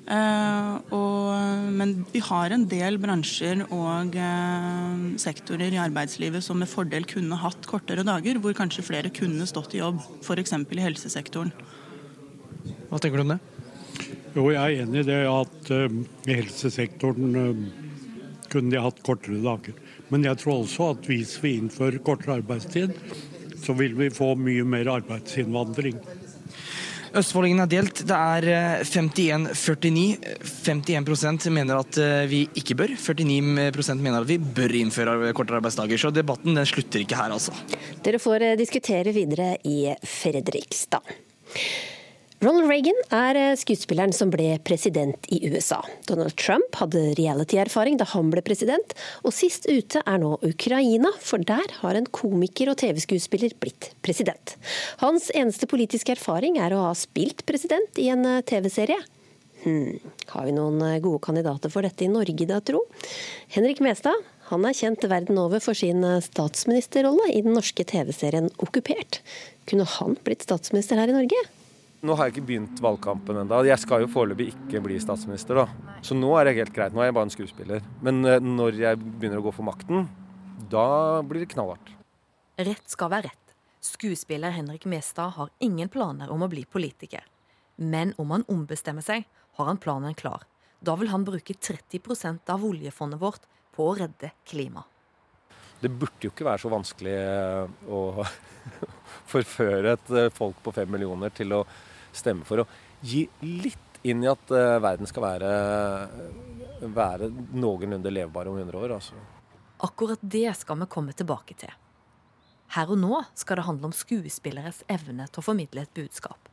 [0.08, 6.70] Eh, og, men vi har en del bransjer og eh, sektorer i arbeidslivet som med
[6.70, 10.56] fordel kunne hatt kortere dager, hvor kanskje flere kunne stått i jobb, f.eks.
[10.56, 11.52] i helsesektoren.
[12.90, 13.40] Hva tenker du om det?
[14.34, 15.94] Jo, jeg er enig i det at uh,
[16.26, 17.62] i helsesektoren uh,
[18.50, 19.74] kunne de hatt kortere dager.
[20.10, 22.94] Men jeg tror også at hvis vi innfører kortere arbeidstid,
[23.60, 25.98] så vil vi få mye mer arbeidsinnvandring.
[27.16, 28.02] Østfoldingen er delt.
[28.06, 30.04] Det er eh, 51-49.
[30.46, 32.94] 51 mener at eh, vi ikke bør.
[32.94, 35.98] 49% mener at vi bør innføre kortere arbeidsdager.
[35.98, 37.54] Så debatten den slutter ikke her, altså.
[38.04, 41.16] Dere får eh, diskutere videre i Fredrikstad.
[42.40, 45.82] Ronald Reagan er eh, skuespilleren som ble president i USA.
[46.08, 51.44] Donald Trump hadde reality-erfaring da han ble president, og sist ute er nå Ukraina, for
[51.44, 54.54] der har en komiker og TV-skuespiller blitt president.
[55.04, 58.96] Hans eneste politiske erfaring er å ha spilt president i en eh, TV-serie.
[59.66, 60.00] Hmm.
[60.32, 62.86] Har vi noen eh, gode kandidater for dette i Norge, da, tro?
[63.52, 64.16] Henrik Mestad
[64.48, 69.20] han er kjent verden over for sin statsministerrolle i den norske TV-serien Okkupert.
[69.68, 71.48] Kunne han blitt statsminister her i Norge?
[72.00, 73.58] Nå har jeg ikke begynt valgkampen ennå.
[73.68, 75.96] Jeg skal jo foreløpig ikke bli statsminister, da.
[76.00, 76.94] Så nå er det helt greit.
[76.96, 77.82] Nå er jeg bare en skuespiller.
[78.00, 80.06] Men eh, når jeg begynner å gå for makten,
[80.72, 81.92] da blir det knallhardt.
[82.60, 83.52] Rett skal være rett.
[83.84, 87.26] Skuespiller Henrik Mestad har ingen planer om å bli politiker.
[87.76, 90.48] Men om han ombestemmer seg, har han planen klar.
[90.80, 93.44] Da vil han bruke 30 av oljefondet vårt
[93.76, 94.88] på å redde klimaet.
[95.80, 98.00] Det burde jo ikke være så vanskelig eh, å
[99.32, 101.62] forføre et eh, folk på fem millioner til å
[102.16, 102.68] stemme for å
[103.00, 105.50] gi litt inn i at uh, verden skal være,
[106.88, 108.96] være noenlunde levbar om 100 år.
[108.96, 109.18] Altså.
[109.84, 111.72] Akkurat det skal vi komme tilbake til.
[112.70, 116.50] Her og nå skal det handle om skuespilleres evne til å formidle et budskap.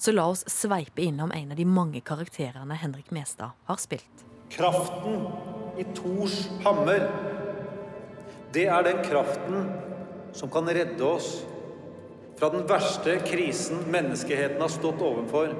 [0.00, 4.24] Så la oss sveipe innom en av de mange karakterene Henrik Mestad har spilt.
[4.50, 5.26] Kraften
[5.78, 7.04] i Tors hammer,
[8.54, 9.68] det er den kraften
[10.34, 11.42] som kan redde oss
[12.40, 15.52] fra den verste krisen menneskeheten har stått overfor.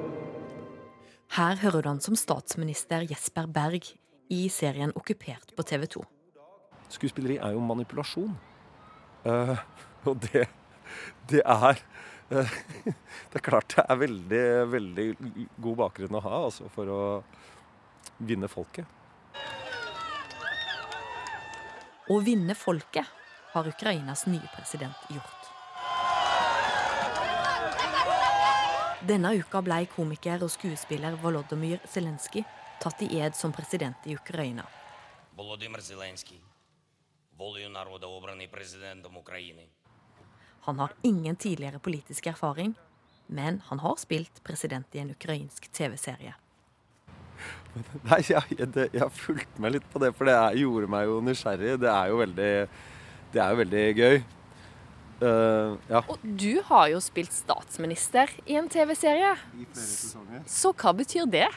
[1.31, 3.91] Her hører du han som statsminister Jesper Berg
[4.33, 6.01] i serien Okkupert på TV 2.
[6.89, 8.33] Skuespilleri er jo manipulasjon.
[9.21, 9.53] Uh,
[10.09, 10.47] og det,
[11.29, 11.83] det er
[12.33, 12.55] uh,
[13.29, 15.05] Det er klart det er veldig, veldig
[15.61, 17.03] god bakgrunn å ha altså, for å
[18.17, 18.89] vinne folket.
[22.09, 23.13] Å vinne folket
[23.53, 25.40] har Ukrainas nye president gjort.
[29.06, 32.42] Denne uka ble komiker og skuespiller Volodymyr Zelenskyj
[32.82, 34.64] tatt i ed som president i Ukraina.
[35.36, 36.40] Володимир Зеленський,
[37.38, 39.68] волею народа обраний президентом України.
[40.60, 42.74] Han har ingen tidligere politisk erfaring,
[43.26, 46.34] men han har spilt president i en ukrainsk TV-serie.
[48.08, 51.06] Nei, jeg, det, jeg har fulgt med litt på det, for det er, gjorde meg
[51.06, 51.76] jo nysgjerrig.
[51.82, 52.52] Det er jo veldig,
[53.34, 54.18] det er jo veldig gøy.
[55.21, 56.01] Uh, ja.
[56.09, 59.35] Og du har jo spilt statsminister i en TV-serie.
[60.49, 61.47] Så hva betyr det?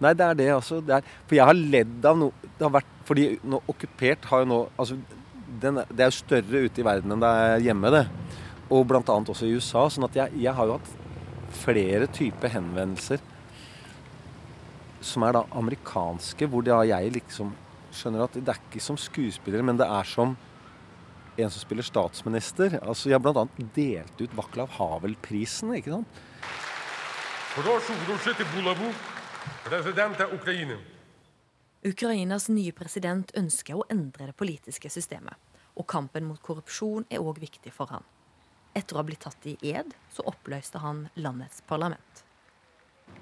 [0.00, 0.80] Nei, det er det, altså.
[0.80, 4.40] Det er, for jeg har ledd av noe Det har vært Fordi nå, okkupert har
[4.40, 4.96] jo nå altså,
[5.60, 8.06] den, Det er jo større ute i verden enn det er hjemme, det.
[8.72, 9.02] Og bl.a.
[9.04, 9.84] også i USA.
[9.92, 10.94] Sånn at jeg, jeg har jo hatt
[11.60, 13.20] flere typer henvendelser
[15.04, 17.54] som er da amerikanske, hvor da jeg liksom
[17.96, 20.36] skjønner at det er ikke som skuespiller, men det er som
[21.37, 22.79] en som spiller statsminister.
[22.81, 23.45] Altså, Jeg har bl.a.
[23.75, 26.07] delt ut Vaklav Havel-prisen, ikke sant?
[27.55, 28.91] Прошу вручити булаву
[29.63, 30.77] президента України.
[31.85, 35.37] Ukrainas nye president ønsker å endre det politiske systemet.
[35.77, 38.03] Og kampen mot korrupsjon er òg viktig for han.
[38.75, 42.23] Etter å ha blitt tatt i ed, så oppløste han landets parlament.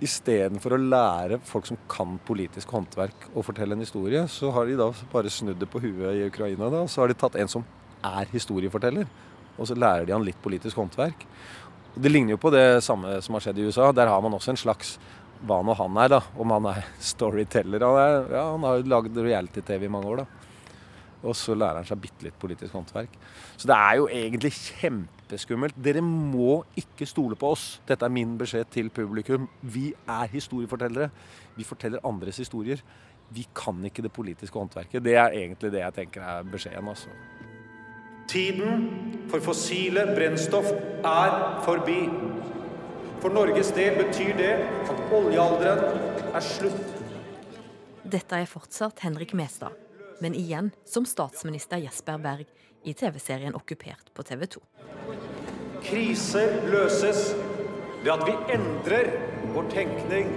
[0.02, 4.80] Istedenfor å lære folk som kan politisk håndverk å fortelle en historie, så har de
[4.80, 6.70] da bare snudd det på huet i Ukraina.
[6.70, 7.66] da, Så har de tatt en som
[8.05, 9.09] er historieforteller,
[9.59, 11.25] og så lærer de han litt politisk håndverk.
[11.99, 13.91] Det ligner jo på det samme som har skjedd i USA.
[13.93, 14.99] Der har man også en slags
[15.47, 16.21] hva nå han er, da.
[16.39, 17.85] Om han er storyteller.
[17.85, 20.45] Han, er, ja, han har jo lagd reality-TV i mange år, da.
[21.27, 23.17] Og så lærer han seg bitte litt politisk håndverk.
[23.59, 25.79] Så det er jo egentlig kjempeskummelt.
[25.83, 27.67] Dere må ikke stole på oss.
[27.89, 29.49] Dette er min beskjed til publikum.
[29.63, 31.11] Vi er historiefortellere.
[31.59, 32.85] Vi forteller andres historier.
[33.35, 35.03] Vi kan ikke det politiske håndverket.
[35.05, 36.95] Det er egentlig det jeg tenker er beskjeden.
[36.95, 37.11] altså.
[38.29, 38.83] Tiden
[39.31, 40.69] for fossile brennstoff
[41.07, 42.03] er forbi.
[43.23, 44.51] For Norges del betyr det
[44.93, 46.91] at oljealderen er slutt.
[48.05, 49.73] Dette er fortsatt Henrik Mestad,
[50.21, 52.45] men igjen som statsminister Jesper Berg
[52.85, 54.63] i TV-serien Okkupert på TV 2.
[55.89, 57.33] Kriser løses
[58.03, 59.13] ved at vi endrer
[59.57, 60.35] vår tenkning.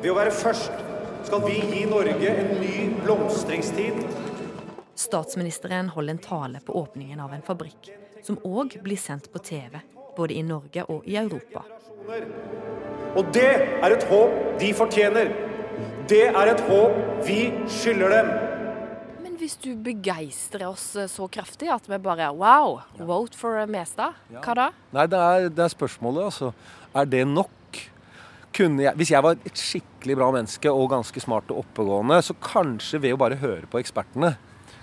[0.00, 0.80] Ved å være først
[1.28, 4.00] skal vi gi Norge en ny blomstringstid.
[4.94, 7.88] Statsministeren holder en tale på åpningen av en fabrikk,
[8.22, 9.78] som òg blir sendt på TV,
[10.16, 11.64] både i Norge og i Europa.
[13.16, 15.32] Og det er et håp de fortjener.
[16.10, 17.38] Det er et håp vi
[17.72, 18.30] skylder dem.
[19.24, 24.58] Men hvis du begeistrer oss så kraftig at vi bare wow, vote for Mestad, hva
[24.58, 24.70] da?
[24.92, 26.52] Nei, det er, det er spørsmålet, altså.
[26.92, 27.48] Er det nok?
[28.52, 32.36] Kunne jeg, hvis jeg var et skikkelig bra menneske og ganske smart og oppegående, så
[32.36, 34.34] kanskje ved å bare høre på ekspertene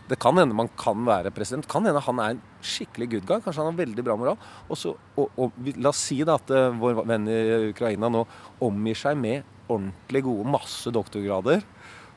[0.10, 1.68] Det kan hende man kan være president.
[1.70, 3.38] Kan hende han er en skikkelig good guy.
[3.46, 4.40] Kanskje han har veldig bra moral.
[4.74, 7.40] Også, og, og, la oss si da at uh, vår venn i
[7.70, 8.24] Ukraina nå
[8.66, 11.62] omgir seg med ordentlig gode, masse doktorgrader.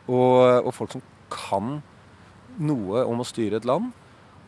[0.08, 1.82] Og, og folk som kan
[2.62, 3.92] noe om å styre et land.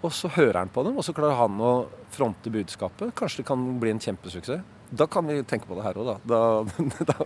[0.05, 1.73] Og så hører han på dem, og så klarer han å
[2.13, 3.15] fronte budskapet.
[3.17, 4.65] Kanskje det kan bli en kjempesuksess.
[4.95, 6.19] Da kan vi tenke på det her òg, da.
[6.29, 7.25] da, da.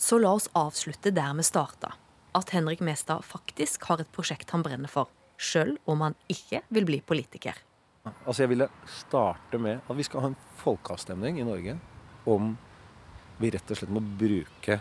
[0.00, 1.94] Så la oss avslutte der vi starta.
[2.36, 5.08] At Henrik Mestad faktisk har et prosjekt han brenner for,
[5.40, 7.56] sjøl om han ikke vil bli politiker.
[8.24, 11.76] Altså Jeg ville starte med at vi skal ha en folkeavstemning i Norge
[12.28, 12.54] om
[13.40, 14.80] vi rett og slett må bruke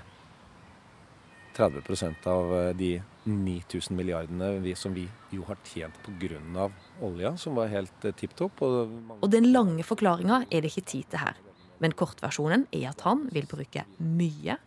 [1.59, 2.89] 30 av eh, de
[3.27, 6.69] 9000 milliardene vi, som vi jo har tjent pga.
[7.01, 8.61] olja, som var helt eh, tipp topp.
[8.61, 11.35] Og Og den lange forklaringa er det ikke tid til her.
[11.79, 14.57] Men kortversjonen er at han vil bruke mye,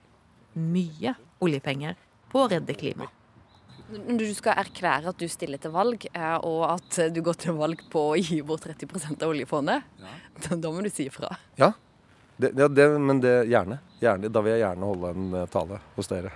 [0.55, 1.97] mye oljepenger
[2.33, 3.22] på å redde klimaet.
[3.93, 7.57] Når du skal erklære at du stiller til valg, eh, og at du går til
[7.59, 9.85] valg på å gi bort 30% av oljefondet,
[10.47, 11.33] da, da må du si ifra.
[11.61, 11.73] ja,
[12.37, 13.79] det, det, det, men det gjerne.
[14.01, 14.31] gjerne.
[14.33, 16.33] Da vil jeg gjerne holde en eh, tale hos dere.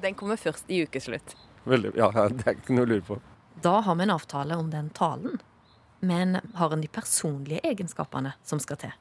[0.00, 1.34] Den kommer først i ukeslutt.
[1.68, 2.08] Veldig, ja,
[2.38, 3.18] Det er ikke noe å lure på.
[3.62, 5.40] Da har vi en avtale om den talen.
[6.00, 8.94] Men har han de personlige egenskapene som skal til?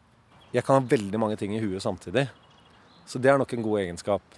[0.56, 2.26] Jeg kan ha veldig mange ting i huet samtidig.
[3.06, 4.38] Så det er nok en god egenskap.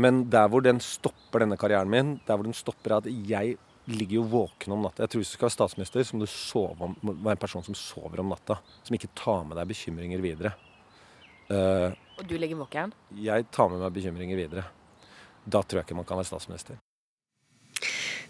[0.00, 3.56] Men der hvor den stopper denne karrieren min, der hvor den stopper er at jeg
[3.86, 5.04] ligger jo våken om natta.
[5.04, 7.42] Jeg tror Hvis du skal være statsminister, så må du sove om, må være en
[7.44, 8.56] person som sover om natta.
[8.82, 10.54] Som ikke tar med deg bekymringer videre.
[11.50, 12.94] Uh, Og du ligger våken?
[13.12, 14.64] jeg tar med meg bekymringer videre.
[15.44, 16.80] Da tror jeg ikke man kan være statsminister.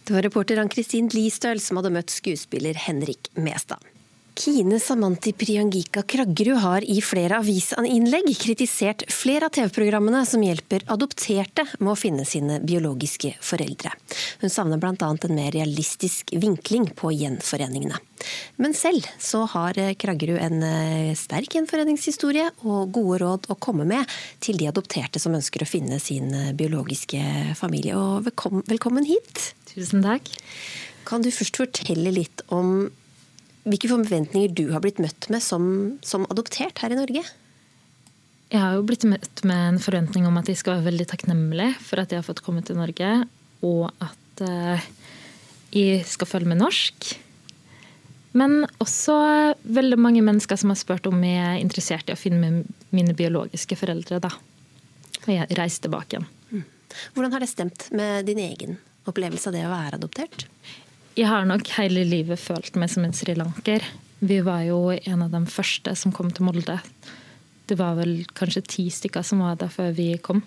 [0.04, 3.80] Det var reporter Ann-Kristin Listøl som hadde møtt skuespiller Henrik Mestad.
[4.34, 11.62] Kine Samanti Priangika Kraggerud har i flere avisinnlegg kritisert flere av TV-programmene som hjelper adopterte
[11.78, 13.92] med å finne sine biologiske foreldre.
[14.42, 14.96] Hun savner bl.a.
[14.98, 18.00] en mer realistisk vinkling på gjenforeningene.
[18.58, 24.10] Men selv så har Kraggerud en eh, sterk gjenforeningshistorie og gode råd å komme med
[24.42, 27.94] til de adopterte som ønsker å finne sin eh, biologiske familie.
[27.94, 28.26] Og
[28.66, 29.52] velkommen hit.
[29.70, 30.26] Tusen takk.
[31.06, 32.88] Kan du først fortelle litt om
[33.64, 35.64] hvilke forventninger du har blitt møtt med som,
[36.04, 37.24] som, adoptert her i Norge?
[38.52, 41.70] Jeg har jo blitt møtt med en forventning om at jeg skal være veldig takknemlig
[41.82, 43.10] for at jeg har fått komme til Norge,
[43.64, 44.84] og at uh,
[45.74, 47.14] jeg skal føle meg norsk.
[48.38, 49.16] Men også
[49.62, 53.78] veldig mange mennesker som har spurt om jeg er interessert i å finne mine biologiske
[53.78, 54.20] foreldre.
[54.22, 54.30] da.
[55.24, 56.28] Og jeg reiser tilbake igjen.
[56.50, 56.64] Mm.
[57.14, 58.76] Hvordan har det stemt med din egen
[59.08, 60.46] opplevelse av det å være adoptert?
[61.14, 63.84] Jeg har nok hele livet følt meg som en srilanker.
[64.18, 66.74] Vi var jo en av de første som kom til Molde.
[67.70, 70.40] Det var vel kanskje ti stykker som var der før vi kom.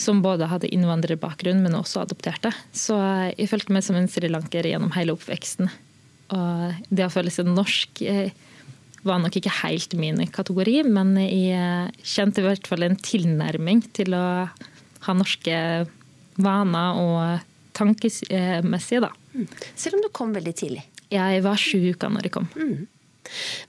[0.00, 2.54] Som både hadde innvandrerbakgrunn, men også adopterte.
[2.72, 2.96] Så
[3.36, 5.68] jeg følte meg som en srilanker gjennom hele oppveksten.
[6.32, 8.32] Og det å føle seg norsk eh,
[9.04, 14.16] var nok ikke helt min kategori, men jeg kjente i hvert fall en tilnærming til
[14.16, 14.24] å
[15.04, 15.60] ha norske
[16.40, 17.44] vaner og
[17.76, 19.12] tankemessige, da.
[19.34, 19.46] Mm.
[19.74, 20.84] Selv om du kom veldig tidlig.
[21.12, 22.48] Jeg var sju uker når jeg kom.
[22.56, 22.86] Mm.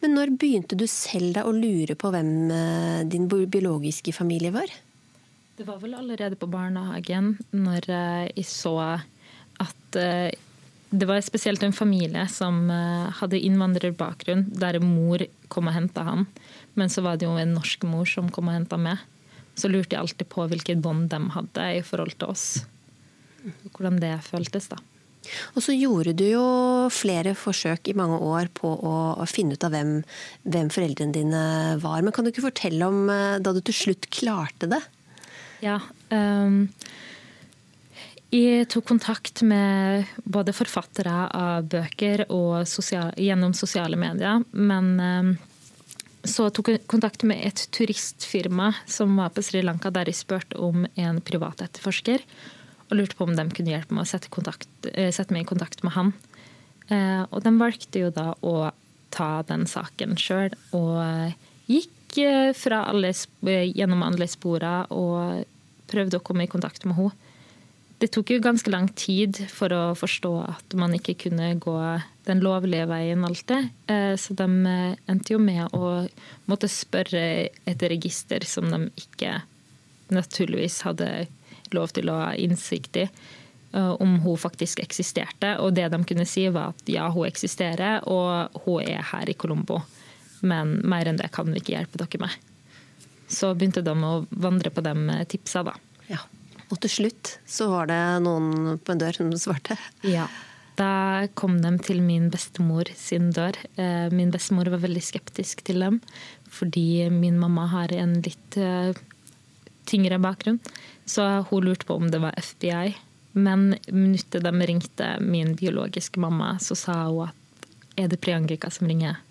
[0.03, 4.72] Men når begynte du selv da å lure på hvem eh, din biologiske familie var?
[5.55, 10.36] Det var vel allerede på barnehagen når eh, jeg så at eh,
[10.95, 12.70] det var spesielt en familie som
[13.20, 15.20] hadde innvandrerbakgrunn, der mor
[15.51, 16.24] kom og henta han.
[16.78, 19.01] Men så var det jo en norsk mor som kom og henta meg.
[19.59, 22.45] Så lurte jeg alltid på hvilket bånd de hadde i forhold til oss.
[23.74, 24.80] Hvordan det føltes, da.
[25.55, 26.45] Og så gjorde du jo
[26.93, 29.97] flere forsøk i mange år på å finne ut av hvem,
[30.43, 31.45] hvem foreldrene dine
[31.84, 32.03] var.
[32.05, 34.82] Men kan du ikke fortelle om eh, da du til slutt klarte det?
[35.63, 35.80] Ja.
[36.11, 36.67] Um,
[38.34, 44.43] jeg tok kontakt med både forfattere av bøker og sosial, gjennom sosiale medier.
[44.51, 45.36] Men um,
[46.26, 50.57] så tok jeg kontakt med et turistfirma som var på Sri Lanka, der jeg spurte
[50.59, 52.23] om en privat etterforsker
[52.89, 55.51] og lurte på om de kunne hjelpe meg å sette, kontakt, eh, sette meg i
[55.51, 56.13] kontakt med han.
[56.89, 58.71] Eh, og de valgte jo da å
[59.15, 61.38] ta den saken sjøl, og eh,
[61.71, 63.09] gikk alle,
[63.75, 65.43] gjennom alle spora og
[65.91, 67.31] prøvde å komme i kontakt med henne.
[67.99, 71.75] Det tok jo ganske lang tid for å forstå at man ikke kunne gå
[72.27, 73.67] den lovlige veien alltid.
[74.19, 74.47] Så de
[75.11, 76.05] endte jo med å
[76.47, 79.41] måtte spørre et register som de ikke
[80.11, 81.09] naturligvis hadde
[81.74, 85.55] lov til å ha innsikt i eh, om hun faktisk eksisterte.
[85.63, 89.38] Og det de kunne si, var at ja, hun eksisterer, og hun er her i
[89.38, 89.82] Colombo.
[90.45, 92.41] Men mer enn det kan vi ikke hjelpe dere med.
[93.32, 95.74] Så begynte de å vandre på de tipsa, da.
[96.11, 96.22] Ja.
[96.70, 99.78] Og til slutt så var det noen på en dør som svarte?
[100.05, 100.28] Ja.
[100.76, 103.55] Da kom de til min bestemor sin dør.
[103.80, 106.01] Eh, min bestemor var veldig skeptisk til dem,
[106.51, 108.97] fordi min mamma har en litt eh,
[109.88, 110.59] tyngre bakgrunn.
[111.06, 112.95] Så hun lurte på om det var FBI.
[113.38, 118.88] Men minuttet de ringte min biologiske mamma, så sa hun at er det Priyangrika som
[118.88, 119.22] ringer?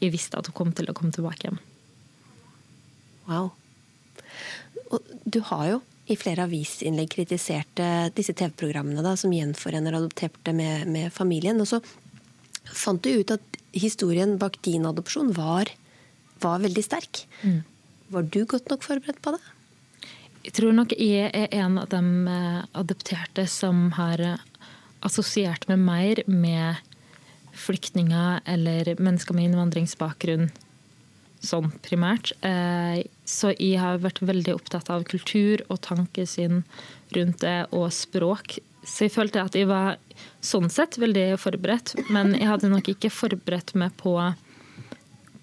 [0.00, 1.58] Jeg visste at hun kom til å komme tilbake hjem.
[3.26, 3.50] Wow.
[4.92, 10.86] Og du har jo i flere avisinnlegg kritisert eh, disse TV-programmene som gjenforener adopterte med,
[10.92, 11.58] med, familien.
[11.62, 11.80] Og så
[12.70, 15.72] fant du ut at historien bak din adopsjon var,
[16.44, 17.24] var veldig sterk.
[17.42, 17.60] Mm.
[18.14, 19.42] Var du godt nok forberedt på det?
[20.46, 24.44] Jeg tror nok jeg er en av de eh, adopterte som har eh,
[25.02, 26.94] assosiert meg mer med
[27.56, 30.46] flyktninger eller mennesker med innvandringsbakgrunn
[31.42, 32.30] sånn primært.
[32.46, 36.62] Eh, så jeg har vært veldig opptatt av kultur og tankesyn
[37.16, 38.60] rundt det, og språk.
[38.86, 39.98] Så jeg følte at jeg var
[40.44, 44.14] sånn sett veldig forberedt, men jeg hadde nok ikke forberedt meg på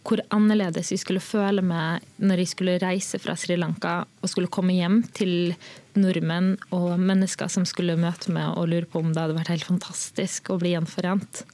[0.03, 4.51] hvor annerledes jeg skulle føle meg når jeg skulle reise fra Sri Lanka og skulle
[4.51, 5.53] komme hjem til
[5.95, 9.69] nordmenn og mennesker som skulle møte meg og lure på om det hadde vært helt
[9.69, 11.45] fantastisk å bli gjenforent.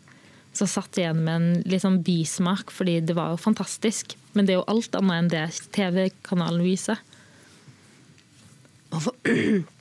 [0.56, 4.16] Så satt jeg igjen med en litt sånn bismak, fordi det var jo fantastisk.
[4.34, 5.44] Men det er jo alt annet enn det
[5.76, 7.02] TV-kanalen viser.
[8.90, 9.14] Og hva,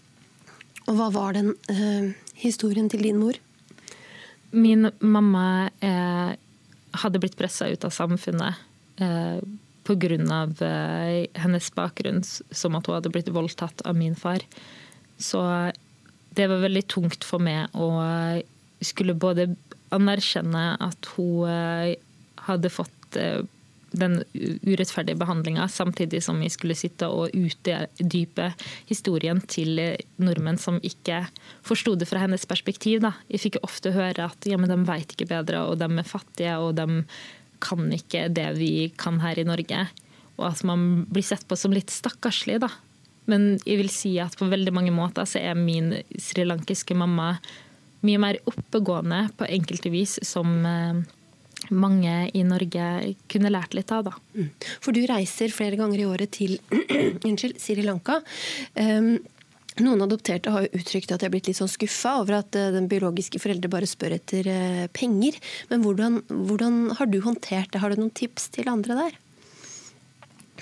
[0.91, 3.41] og hva var den uh, historien til din mor?
[4.53, 6.37] Min mamma er
[7.03, 8.61] hadde blitt pressa ut av samfunnet
[9.03, 9.41] eh,
[9.89, 10.41] pga.
[10.67, 14.45] Eh, hennes bakgrunn, som at hun hadde blitt voldtatt av min far.
[15.19, 15.41] Så
[16.37, 17.89] det var veldig tungt for meg å
[18.85, 19.49] skulle både
[19.95, 21.95] anerkjenne at hun eh,
[22.49, 23.41] hadde fått eh,
[23.97, 28.51] den urettferdige behandlinga, samtidig som vi skulle sitte og utdype
[28.89, 29.81] historien til
[30.21, 31.23] nordmenn som ikke
[31.67, 33.01] forsto det fra hennes perspektiv.
[33.05, 33.15] Da.
[33.33, 36.59] Jeg fikk ofte høre at ja, men de vet ikke bedre, og de er fattige,
[36.61, 37.05] og de
[37.65, 39.87] kan ikke det vi kan her i Norge.
[40.39, 42.61] Og at man blir sett på som litt stakkarslig.
[42.63, 42.71] da.
[43.29, 47.35] Men jeg vil si at på veldig mange måter så er min srilankiske mamma
[48.07, 51.01] mye mer oppegående på enkelte vis som eh,
[51.75, 54.09] mange i Norge kunne lært litt av.
[54.11, 54.15] Da.
[54.37, 54.53] Mm.
[54.85, 56.59] For du reiser flere ganger i året til
[57.29, 58.21] unnskyld, Sri Lanka.
[58.79, 59.19] Um,
[59.79, 62.73] noen adopterte har jo uttrykt at de har blitt litt sånn skuffa over at eh,
[62.75, 65.39] den biologiske foreldre bare spør etter uh, penger.
[65.71, 67.83] Men hvordan, hvordan, har du håndtert det?
[67.83, 69.19] Har du noen tips til andre der?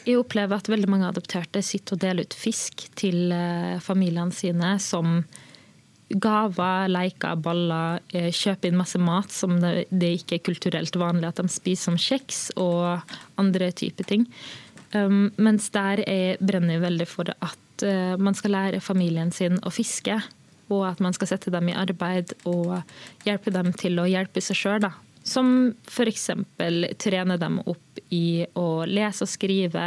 [0.05, 4.77] Jeg opplever at veldig mange adopterte sitter og deler ut fisk til uh, familiene sine
[4.85, 5.23] som
[6.09, 11.41] gaver, leker, baller, eh, kjøpe inn masse mat som det, ikke er kulturelt vanlig at
[11.43, 14.27] de spiser, som kjeks og andre typer ting.
[14.95, 19.73] Um, mens der jeg brenner veldig for at uh, man skal lære familien sin å
[19.75, 20.21] fiske.
[20.71, 22.79] Og at man skal sette dem i arbeid og
[23.27, 24.87] hjelpe dem til å hjelpe seg sjøl.
[25.27, 26.31] Som f.eks.
[27.03, 29.85] trene dem opp i å lese og skrive,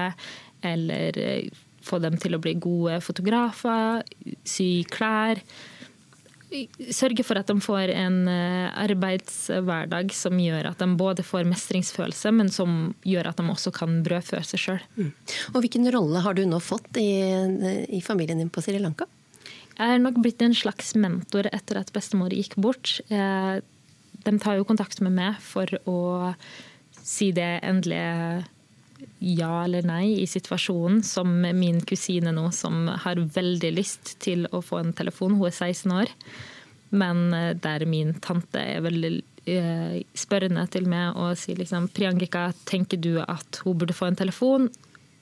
[0.64, 1.50] eller eh,
[1.84, 4.04] få dem til å bli gode fotografer,
[4.48, 5.40] sy klær
[6.50, 12.32] sørge for at de får en eh, arbeidshverdag som gjør at de både får mestringsfølelse,
[12.36, 14.84] men som gjør at de også kan brødfø seg sjøl.
[14.98, 15.12] Mm.
[15.54, 17.12] Og Hvilken rolle har du nå fått i,
[17.86, 19.08] i, familien din på Sri Lanka?
[19.78, 22.98] Jeg er nok blitt en slags mentor etter at bestemor gikk bort.
[23.14, 23.60] Eh,
[24.20, 26.00] de tar jo kontakt med meg for å
[27.00, 28.44] si det endelige
[29.20, 34.62] ja eller nei i situasjonen, som min kusine nå, som har veldig lyst til å
[34.64, 35.38] få en telefon.
[35.40, 36.14] Hun er 16 år.
[36.90, 39.12] Men eh, der min tante er veldig
[39.46, 44.20] eh, spørrende til meg og sier liksom Priyankika, tenker du at hun burde få en
[44.20, 44.70] telefon?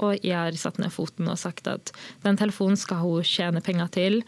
[0.04, 1.92] Og jeg har satt ned foten og sagt at
[2.24, 4.22] den telefonen skal hun tjene penger til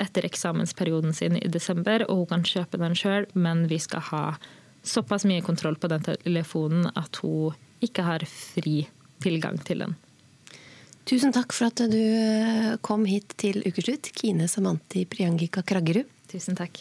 [0.00, 4.24] etter eksamensperioden sin i desember, og hun kan kjøpe den sjøl, men vi skal ha
[4.80, 7.52] såpass mye kontroll på den telefonen at hun
[7.84, 8.84] ikke har fri
[9.24, 9.96] tilgang til den.
[11.08, 16.08] Tusen takk for at du eh, kom hit til Ukeslutt, Kine Samanti Priangika Kraggerud.
[16.30, 16.78] Tusen takk.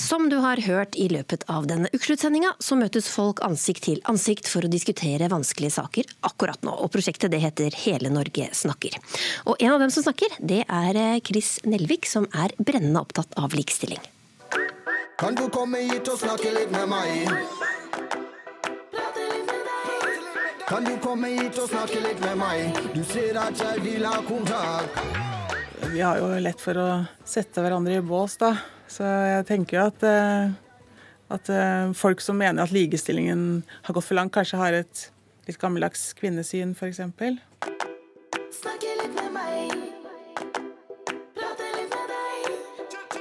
[0.00, 4.50] Som du har hørt i løpet av denne ukesluttsendinga, så møtes folk ansikt til ansikt
[4.50, 6.72] for å diskutere vanskelige saker akkurat nå.
[6.82, 8.98] Og prosjektet det heter Hele Norge snakker.
[9.46, 13.38] Og en av dem som snakker, det er eh, Chris Nelvik, som er brennende opptatt
[13.38, 14.02] av likestilling.
[15.20, 17.73] Kan du komme hit og snakke litt med meg?
[20.64, 22.78] Kan du komme hit og snakke litt med meg?
[22.94, 25.00] Du ser at jeg vil ha kontakt.
[25.92, 26.86] Vi har jo lett for å
[27.28, 28.54] sette hverandre i bås, da.
[28.88, 30.54] Så jeg tenker jo at, eh,
[31.36, 35.08] at eh, folk som mener at likestillingen har gått for langt, kanskje har et
[35.44, 37.02] litt gammeldags kvinnesyn, f.eks.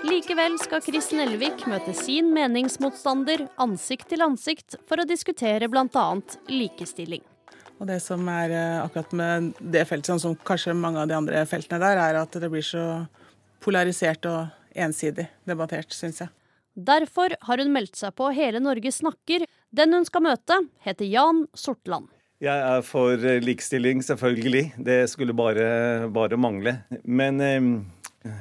[0.07, 6.07] Likevel skal Chris Nelvik møte sin meningsmotstander ansikt til ansikt for å diskutere bl.a.
[6.47, 7.23] likestilling.
[7.83, 11.17] Og det som er eh, akkurat med det feltet, sånn som kanskje mange av de
[11.17, 13.03] andre feltene der, er at det blir så
[13.63, 16.31] polarisert og ensidig debattert, syns jeg.
[16.79, 19.43] Derfor har hun meldt seg på Hele Norge snakker.
[19.75, 22.07] Den hun skal møte, heter Jan Sortland.
[22.43, 24.63] Jeg er for eh, likestilling, selvfølgelig.
[24.79, 26.77] Det skulle bare, bare mangle.
[27.03, 27.59] Men eh,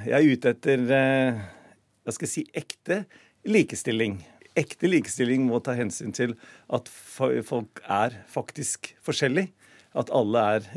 [0.06, 3.02] jeg er ute etter hva skal jeg si, ekte
[3.50, 4.20] likestilling
[4.58, 6.36] ekte likestilling må ta hensyn til
[6.72, 9.52] at folk er faktisk forskjellige.
[9.92, 10.68] At alle er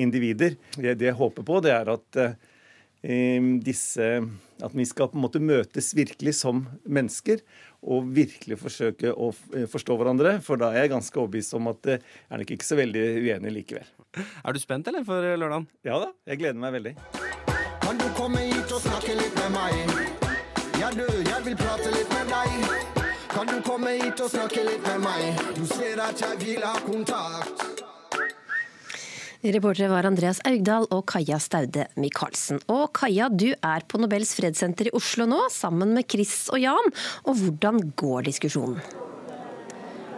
[0.00, 0.56] individer.
[0.78, 2.32] Det, jeg håper på, det er at uh,
[3.66, 4.06] disse
[4.62, 7.42] At vi skal på en måte møtes virkelig som mennesker.
[7.82, 10.36] Og virkelig forsøke å eh, forstå hverandre.
[10.46, 13.52] For da er jeg ganske overbevist om at jeg er nok ikke så veldig uenig
[13.56, 13.90] likevel.
[14.46, 15.66] Er du spent, eller, for lørdagen?
[15.82, 16.94] Ja da, jeg gleder meg veldig.
[17.82, 20.22] Kan du komme hit og snakke litt med meg?
[20.78, 22.91] Ja, du, jeg vil prate litt med deg.
[23.32, 25.44] Kan du komme hit og snakke litt med meg?
[25.56, 27.68] Du ser at jeg vil ha kontakt.
[29.42, 32.60] Reportere var Andreas Augdal og Kaja Staude Michaelsen.
[32.70, 36.92] Og Kaja, du er på Nobels fredssenter i Oslo nå, sammen med Chris og Jan.
[37.26, 38.78] Og hvordan går diskusjonen?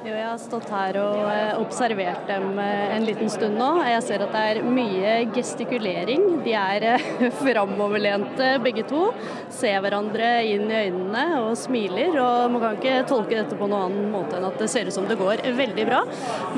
[0.04, 3.68] Jo, jeg har stått her og eh, observert dem eh, en liten stund nå.
[3.88, 6.26] Jeg ser at det er mye gestikulering.
[6.44, 7.06] De er eh,
[7.38, 9.06] framoverlente begge to.
[9.48, 12.18] Ser hverandre inn i øynene og smiler.
[12.20, 14.98] Og man kan ikke tolke dette på noen annen måte enn at det ser ut
[14.98, 16.02] som det går veldig bra.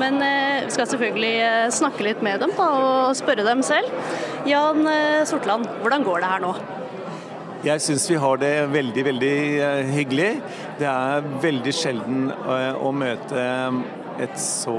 [0.01, 3.95] Men vi skal selvfølgelig snakke litt med dem da, og spørre dem selv.
[4.49, 4.83] Jan
[5.29, 6.53] Sortland, hvordan går det her nå?
[7.67, 10.27] Jeg syns vi har det veldig, veldig eh, hyggelig.
[10.79, 13.41] Det er veldig sjelden eh, å møte
[14.23, 14.75] et så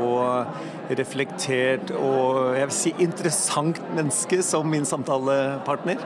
[0.97, 6.01] reflektert og jeg vil si interessant menneske som min samtalepartner.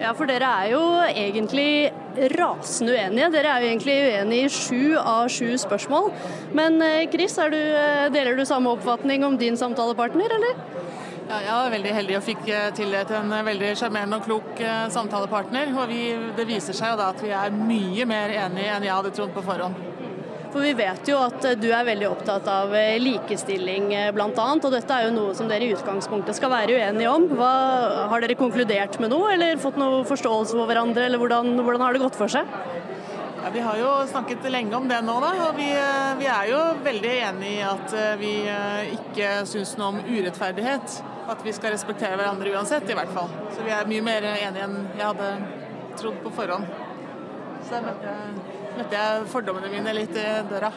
[0.00, 1.92] Ja, for dere er jo egentlig
[2.34, 3.30] rasende uenige.
[3.36, 6.10] Dere er jo egentlig uenige i sju av sju spørsmål.
[6.56, 7.60] Men eh, Chris, du,
[8.16, 10.64] deler du samme oppfatning om din samtalepartner, eller?
[11.30, 15.70] Ja, jeg var veldig heldig og fikk tillit tildelt en veldig sjarmerende og klok samtalepartner.
[15.78, 16.00] Og vi,
[16.34, 19.30] det viser seg jo da at vi er mye mer enige enn jeg hadde trodd
[19.36, 19.86] på forhånd.
[20.50, 24.30] For vi vet jo at du er veldig opptatt av eh, likestilling eh, bl.a.
[24.34, 27.28] Og dette er jo noe som dere i utgangspunktet skal være uenige om.
[27.38, 27.52] Hva,
[28.10, 31.94] har dere konkludert med noe, eller fått noe forståelse for hverandre, eller hvordan, hvordan har
[31.94, 32.50] det gått for seg?
[33.42, 35.30] Ja, vi har jo snakket lenge om det nå, da.
[35.48, 38.34] Og vi, eh, vi er jo veldig enig i at vi
[38.98, 41.00] ikke syns noe om urettferdighet.
[41.30, 43.30] At vi skal respektere hverandre uansett, i hvert fall.
[43.54, 45.30] Så vi er mye mer enige enn jeg hadde
[46.00, 46.68] trodd på forhånd.
[47.64, 48.14] Så jeg møtte
[48.80, 50.70] møtte jeg fordommene mine litt i døra.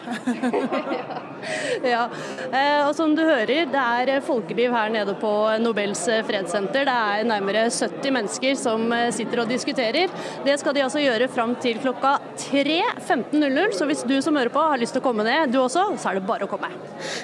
[1.93, 2.03] ja,
[2.51, 5.31] eh, og som du hører, det er folkeliv her nede på
[5.63, 6.88] Nobels fredssenter.
[6.88, 10.11] Det er nærmere 70 mennesker som eh, sitter og diskuterer.
[10.45, 12.15] Det skal de altså gjøre fram til klokka
[12.45, 15.89] 3.15.00, så hvis du som hører på har lyst til å komme ned, du også,
[15.99, 16.71] så er det bare å komme.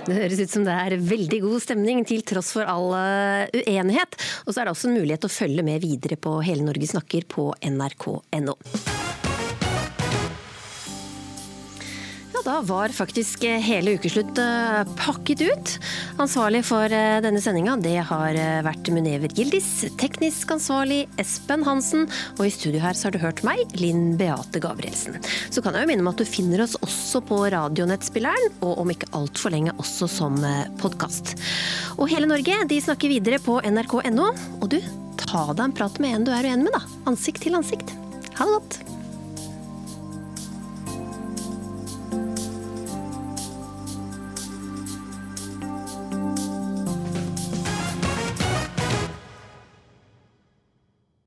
[0.07, 4.19] Det høres ut som det er veldig god stemning til tross for all eh, uenighet.
[4.45, 7.27] Og så er det også en mulighet å følge med videre på Hele Norge snakker
[7.29, 8.55] på nrk.no.
[12.45, 15.71] da var faktisk eh, hele ukeslutt eh, pakket ut.
[16.21, 19.67] Ansvarlig for eh, denne sendinga det har vært Munever Gildis,
[19.99, 22.07] teknisk ansvarlig Espen Hansen,
[22.37, 25.19] og i studio her så har du hørt meg, Linn Beate Gabrielsen.
[25.51, 28.93] Så kan jeg jo minne om at du finner oss også på radionettspilleren, og om
[28.93, 30.39] ikke altfor lenge også som
[30.79, 31.35] podkast.
[31.97, 34.79] Og Hele Norge de snakker videre på nrk.no, og du,
[35.19, 37.03] ta deg en prat med en du er uenig med, da.
[37.11, 37.95] Ansikt til ansikt.
[38.39, 38.98] Ha det godt.